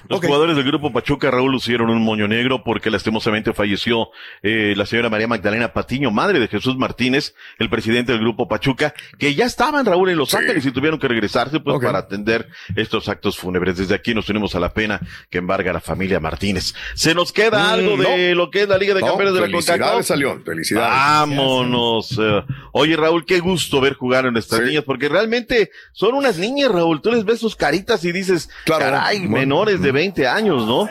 [0.09, 4.09] Los jugadores del grupo Pachuca, Raúl, lucieron un moño negro porque lastimosamente falleció
[4.43, 8.95] eh, la señora María Magdalena Patiño, madre de Jesús Martínez, el presidente del grupo Pachuca,
[9.19, 13.09] que ya estaban, Raúl, en Los Ángeles y tuvieron que regresarse pues para atender estos
[13.09, 13.77] actos fúnebres.
[13.79, 15.01] Desde aquí nos unimos a la pena
[15.31, 16.75] que embarga la familia Martínez.
[16.95, 18.45] ¿Se nos queda Mm, algo de no.
[18.45, 20.19] lo que es la Liga de No, Campeones de la felicidades, CONCACAF?
[20.19, 20.91] León, felicidades.
[20.91, 22.19] Vámonos.
[22.21, 22.43] eh.
[22.73, 27.01] Oye, Raúl, qué gusto ver jugar a nuestras niñas, porque realmente son unas niñas, Raúl.
[27.01, 28.85] Tú les ves sus caritas y dices, Claro.
[28.85, 29.39] caray, Bueno.
[29.39, 30.89] menores de 20 años, ¿no?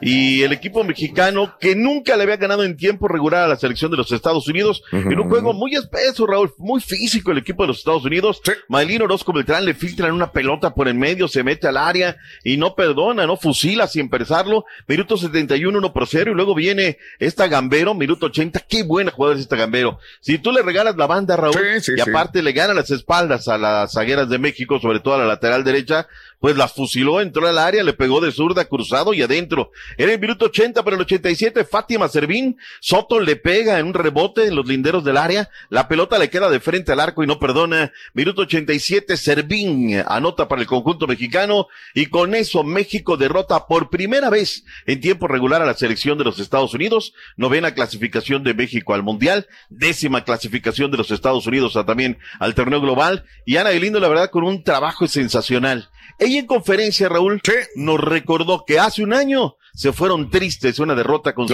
[0.00, 3.90] y el equipo mexicano que nunca le había ganado en tiempo regular a la selección
[3.90, 7.68] de los Estados Unidos en un juego muy espeso, Raúl, muy físico el equipo de
[7.68, 8.42] los Estados Unidos.
[8.68, 12.58] Maylin Orozco Beltrán le filtran una pelota por en medio, se mete al área y
[12.58, 14.66] no perdona, no fusila sin pensarlo.
[14.86, 18.60] Minuto 71, 1 por 0 y luego viene esta Gambero, minuto 80.
[18.68, 19.98] Qué buena jugada es esta Gambero.
[20.20, 21.56] Si tú le regalas la banda, Raúl,
[21.96, 25.26] y aparte le gana las espaldas a las zagueras de México, sobre todo a la
[25.26, 26.06] lateral derecha,
[26.44, 29.72] pues las fusiló, entró al área, le pegó de zurda, cruzado y adentro.
[29.96, 34.48] Era el minuto 80, pero el 87, Fátima Servín, Soto le pega en un rebote
[34.48, 37.38] en los linderos del área, la pelota le queda de frente al arco y no
[37.38, 37.92] perdona.
[38.12, 44.28] Minuto 87, Servín anota para el conjunto mexicano y con eso México derrota por primera
[44.28, 48.92] vez en tiempo regular a la selección de los Estados Unidos, novena clasificación de México
[48.92, 53.70] al Mundial, décima clasificación de los Estados Unidos a, también al torneo global y Ana
[53.70, 55.88] Galindo la verdad con un trabajo sensacional.
[56.18, 57.40] Ella en conferencia, Raúl,
[57.76, 61.46] nos recordó que hace un año se fueron tristes una derrota con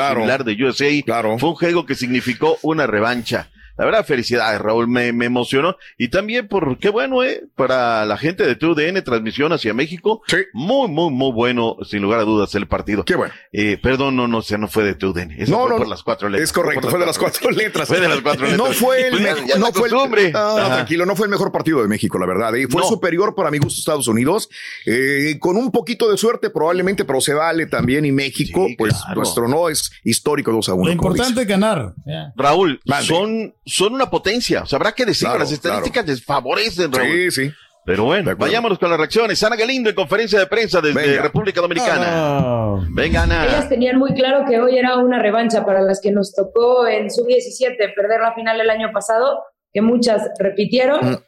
[0.45, 0.87] de USA.
[1.05, 1.39] Claro.
[1.39, 3.49] Fue un juego que significó una revancha.
[3.81, 5.75] La verdad, felicidades, Raúl, me, me emocionó.
[5.97, 10.21] Y también por, qué bueno, eh, para la gente de TUDN, transmisión hacia México.
[10.27, 10.37] Sí.
[10.53, 13.07] Muy, muy, muy bueno, sin lugar a dudas, el partido.
[13.07, 13.33] Qué bueno.
[13.55, 15.31] Eh, perdón, no, no, no fue de TUDN.
[15.33, 16.51] Eso no, fue no, por las cuatro letras.
[16.51, 17.89] Es correcto, fue, de las cuatro letras.
[17.89, 18.59] Fue de las cuatro letras.
[18.59, 20.33] No fue el, Pues ya- mejor- ya no fue el- costumbre.
[20.35, 20.75] Ah, Ajá.
[20.75, 22.53] tranquilo, no fue el mejor partido de México, la verdad.
[22.57, 22.87] Y fue No.
[22.89, 24.51] superior para mi gusto Estados Unidos,
[24.85, 28.05] eh, con un poquito de suerte probablemente, pero se vale también.
[28.05, 30.85] Y México, pues nuestro no es histórico 2 a 1.
[30.85, 31.95] Lo importante es ganar.
[32.37, 34.63] Raúl, son, son una potencia.
[34.63, 37.09] O sea, habrá que decirlo, Claro, las estadísticas les favorecen, Raúl.
[37.11, 37.51] Sí, sí.
[37.87, 39.43] Pero bueno, vayámonos con las reacciones.
[39.43, 41.23] Ana Galindo en conferencia de prensa desde Venga.
[41.23, 42.07] República Dominicana.
[42.11, 42.77] Ah.
[42.91, 43.69] Venga, Ellas Ana.
[43.69, 47.95] tenían muy claro que hoy era una revancha para las que nos tocó en sub-17
[47.97, 49.43] perder la final el año pasado,
[49.73, 51.25] que muchas repitieron.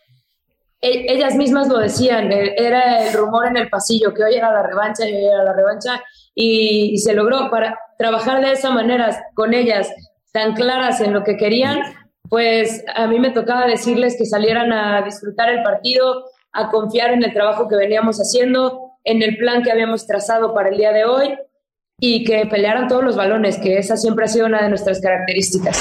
[0.80, 4.52] E- ellas mismas lo decían, eh, era el rumor en el pasillo que hoy era
[4.52, 6.02] la revancha y hoy era la revancha
[6.34, 9.88] y, y se logró para trabajar de esa manera con ellas
[10.32, 11.80] tan claras en lo que querían,
[12.28, 17.24] pues a mí me tocaba decirles que salieran a disfrutar el partido, a confiar en
[17.24, 21.04] el trabajo que veníamos haciendo, en el plan que habíamos trazado para el día de
[21.04, 21.34] hoy
[21.98, 25.80] y que pelearan todos los balones, que esa siempre ha sido una de nuestras características.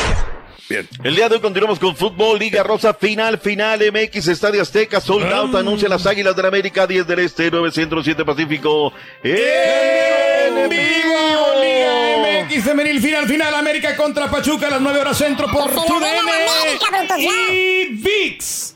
[0.69, 0.87] Bien.
[1.03, 5.25] El día de hoy continuamos con fútbol, Liga Rosa, final, final, MX, Estadio Azteca, Sold
[5.25, 8.93] Out, anuncia las Águilas del América, 10 del Este, 9 Centro, 7 Pacífico.
[9.23, 11.61] ¡En vivo!
[11.61, 12.10] Liga
[12.45, 17.85] MX femenil final final América contra Pachuca a las 9 horas centro por TUDN y
[17.87, 18.75] VIX.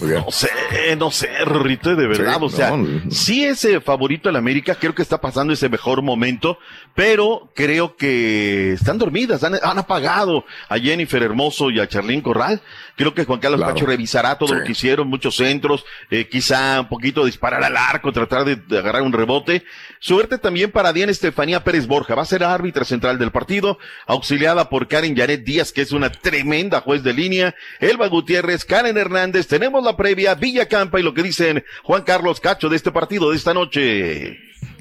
[0.00, 0.48] No sé,
[0.96, 2.38] no sé, Rorrito, de verdad.
[2.38, 3.10] Sí, o sea, no.
[3.10, 6.58] sí es eh, favorito el América, creo que está pasando ese mejor momento,
[6.94, 12.60] pero creo que están dormidas, han, han apagado a Jennifer Hermoso y a Charlín Corral.
[12.96, 13.74] Creo que Juan Carlos Claro.
[13.74, 18.12] Pacho revisará todo lo que hicieron, muchos centros, eh, quizá un poquito disparar al arco,
[18.12, 19.64] tratar de, de agarrar un rebote.
[20.00, 24.68] Suerte también para Diana Estefanía Pérez Borja, va a ser árbitra central del partido, auxiliada
[24.68, 29.46] por Karen Janet Díaz, que es una tremenda juez de línea, Elba Gutiérrez, Karen Hernández,
[29.46, 33.36] tenemos la previa, Villacampa y lo que dicen Juan Carlos Cacho de este partido de
[33.36, 34.36] esta noche.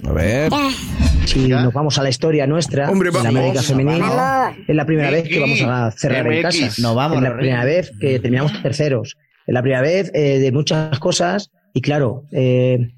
[0.05, 0.51] A ver.
[1.25, 3.39] Si nos vamos a la historia nuestra, Hombre, de la vamos.
[3.39, 4.57] América femenil, Vamos.
[4.67, 6.69] es la primera vez que vamos a cerrar en casa.
[6.79, 9.15] No, vamos, es la primera vez que terminamos terceros.
[9.45, 12.93] Es la primera vez eh, de muchas cosas y claro, eh,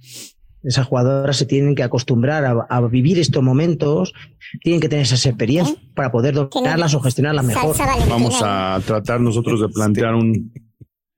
[0.64, 4.14] esas jugadoras se tienen que acostumbrar a, a vivir estos momentos,
[4.62, 7.76] tienen que tener esas experiencias para poder dominarlas o gestionarlas mejor.
[8.07, 10.53] Vamos a tratar nosotros de plantear un,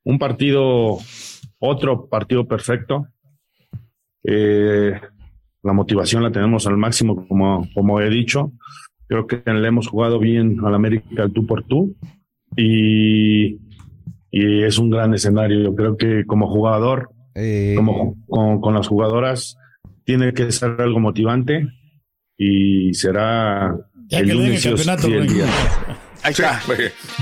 [0.04, 0.98] un partido,
[1.60, 3.08] otro partido perfecto.
[4.24, 5.00] Eh,
[5.64, 8.52] la motivación la tenemos al máximo, como, como he dicho.
[9.08, 11.96] Creo que le hemos jugado bien al América al tú por tú
[12.56, 13.60] y,
[14.32, 15.62] y es un gran escenario.
[15.62, 17.10] Yo creo que como jugador,
[17.76, 19.58] como ju- con, con las jugadoras,
[20.04, 21.68] tiene que ser algo motivante
[22.38, 23.76] y será
[24.08, 25.46] Ya el que le den el lunes campeonato, el día.
[26.24, 26.62] Ahí está.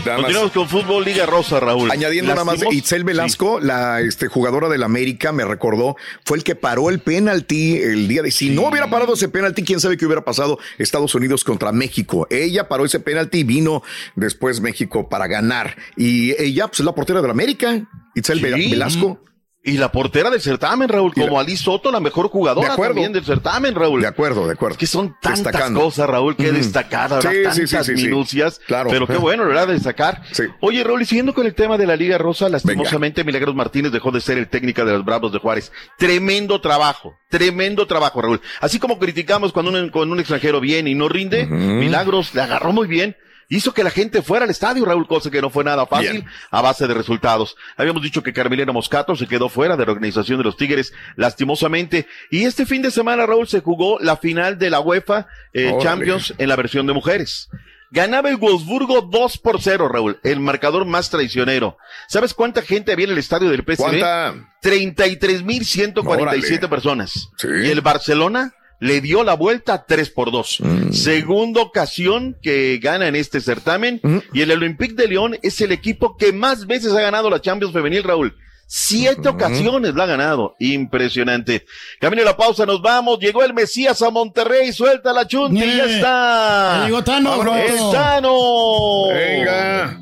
[0.05, 0.25] Nada más.
[0.25, 1.89] Continuamos con fútbol, Liga Rosa, Raúl.
[1.89, 6.55] Añadiendo nada más, Itzel Velasco, la este, jugadora del América, me recordó, fue el que
[6.55, 8.31] paró el penalti el día de...
[8.31, 12.27] Si no hubiera parado ese penalti, quién sabe qué hubiera pasado Estados Unidos contra México.
[12.29, 13.81] Ella paró ese penalti y vino
[14.15, 15.75] después México para ganar.
[15.97, 18.39] Y ella, pues es la portera del América, Itzel.
[18.39, 19.19] Velasco.
[19.63, 22.93] Y la portera del certamen, Raúl, como Ali Soto, la mejor jugadora De acuerdo.
[22.95, 24.01] también del certamen, Raúl.
[24.01, 24.73] De acuerdo, de acuerdo.
[24.73, 25.81] Es que son tantas Destacando.
[25.81, 27.93] cosas, Raúl, que Sí, sí, tantas sí, sí, sí.
[28.07, 28.59] minucias.
[28.65, 28.89] Claro.
[28.89, 29.67] Pero qué bueno, ¿verdad?
[29.67, 30.23] Destacar.
[30.61, 34.09] Oye, Raúl, y siguiendo con el tema de la Liga Rosa, lastimosamente Milagros Martínez dejó
[34.11, 35.71] de ser el técnico de los Bravos de Juárez.
[35.95, 38.41] Tremendo trabajo, tremendo trabajo, Raúl.
[38.61, 42.71] Así como criticamos cuando un, cuando un extranjero viene y no rinde, Milagros le agarró
[42.73, 43.15] muy bien.
[43.51, 46.61] Hizo que la gente fuera al estadio, Raúl, cosa que no fue nada fácil a
[46.61, 47.55] base de resultados.
[47.77, 52.07] Habíamos dicho que Carmelina Moscato se quedó fuera de la organización de los Tigres, lastimosamente.
[52.29, 55.75] Y este fin de semana, Raúl, se jugó la final de la UEFA eh.
[55.81, 57.49] Champions en la versión de mujeres.
[57.93, 61.77] Ganaba el Wolfsburgo 2 por 0, Raúl, el marcador más traicionero.
[62.07, 63.77] ¿Sabes cuánta gente había en el estadio del PSV?
[63.77, 64.33] ¿Cuánta?
[64.63, 66.67] 33.147 Órale.
[66.69, 67.31] personas.
[67.43, 70.57] Y el Barcelona le dio la vuelta 3 por 2.
[70.59, 70.91] Mm.
[70.91, 74.01] Segunda ocasión que gana en este certamen.
[74.33, 77.73] Y el Olympique de León es el equipo que más veces ha ganado la Champions
[77.73, 78.35] Femenil, Raúl.
[78.65, 80.55] Siete ocasiones la ha ganado.
[80.57, 81.65] Impresionante.
[81.99, 83.19] Camino a la pausa, nos vamos.
[83.19, 84.73] Llegó el Mesías a Monterrey.
[84.73, 86.85] Suelta la chunta y ya está.
[86.85, 87.91] Llegó Vámonos.
[87.91, 89.07] Tano.
[89.13, 89.99] Venga.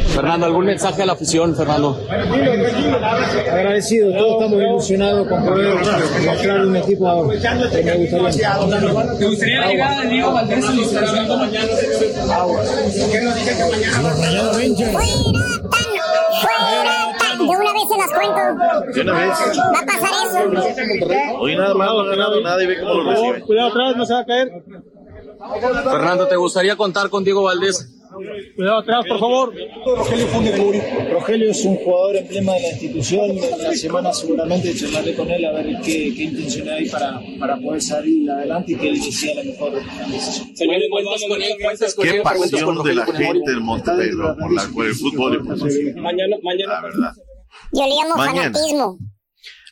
[0.00, 2.00] Fernando, ¿algún mensaje a la afición, Fernando?
[3.50, 8.58] Agradecido, todos estamos ilusionados con poder mostrar un equipo que me gustaría.
[9.18, 11.66] ¿Te gustaría la llegada de Diego Valdés en el estacionamiento mañana?
[17.38, 18.40] De una vez se las cuento.
[18.94, 19.30] ¿De una vez?
[19.58, 20.38] Va a pasar eso.
[21.38, 23.40] Hoy nada más, no ha ganado nada y ve cómo lo recibe.
[23.42, 24.64] Cuidado atrás, no se va a caer.
[25.84, 27.90] Fernando, ¿te gustaría contar con Diego Valdés?
[28.56, 29.54] Cuidado atrás, por favor.
[29.86, 30.50] Rogelio Fundi
[31.10, 33.30] Rogelio es un jugador emblema de la institución.
[33.30, 37.56] En la semana seguramente charlaré con él a ver qué, qué intención hay para, para
[37.58, 40.56] poder salir adelante y que él decida la mejor decisión.
[40.56, 41.52] Señor, ¿cuentas con él?
[41.62, 45.34] ¿Cuentas con Qué pasión de la gente en Monterrey, bro, por, la- por el fútbol.
[45.34, 46.72] y por el- Mañana, mañana.
[46.74, 47.12] La verdad.
[47.72, 48.52] Yo le llamo Mañana.
[48.52, 48.98] fanatismo.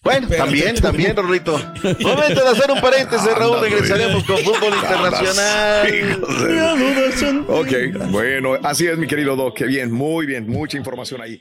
[0.02, 1.52] Bueno, también, también, Rorrito.
[2.00, 3.60] Momento de hacer un paréntesis, Raúl.
[3.60, 6.22] Regresaremos con fútbol internacional.
[7.48, 9.56] Ok, bueno, así es, mi querido Doc.
[9.56, 11.40] Qué bien, muy bien, mucha información ahí.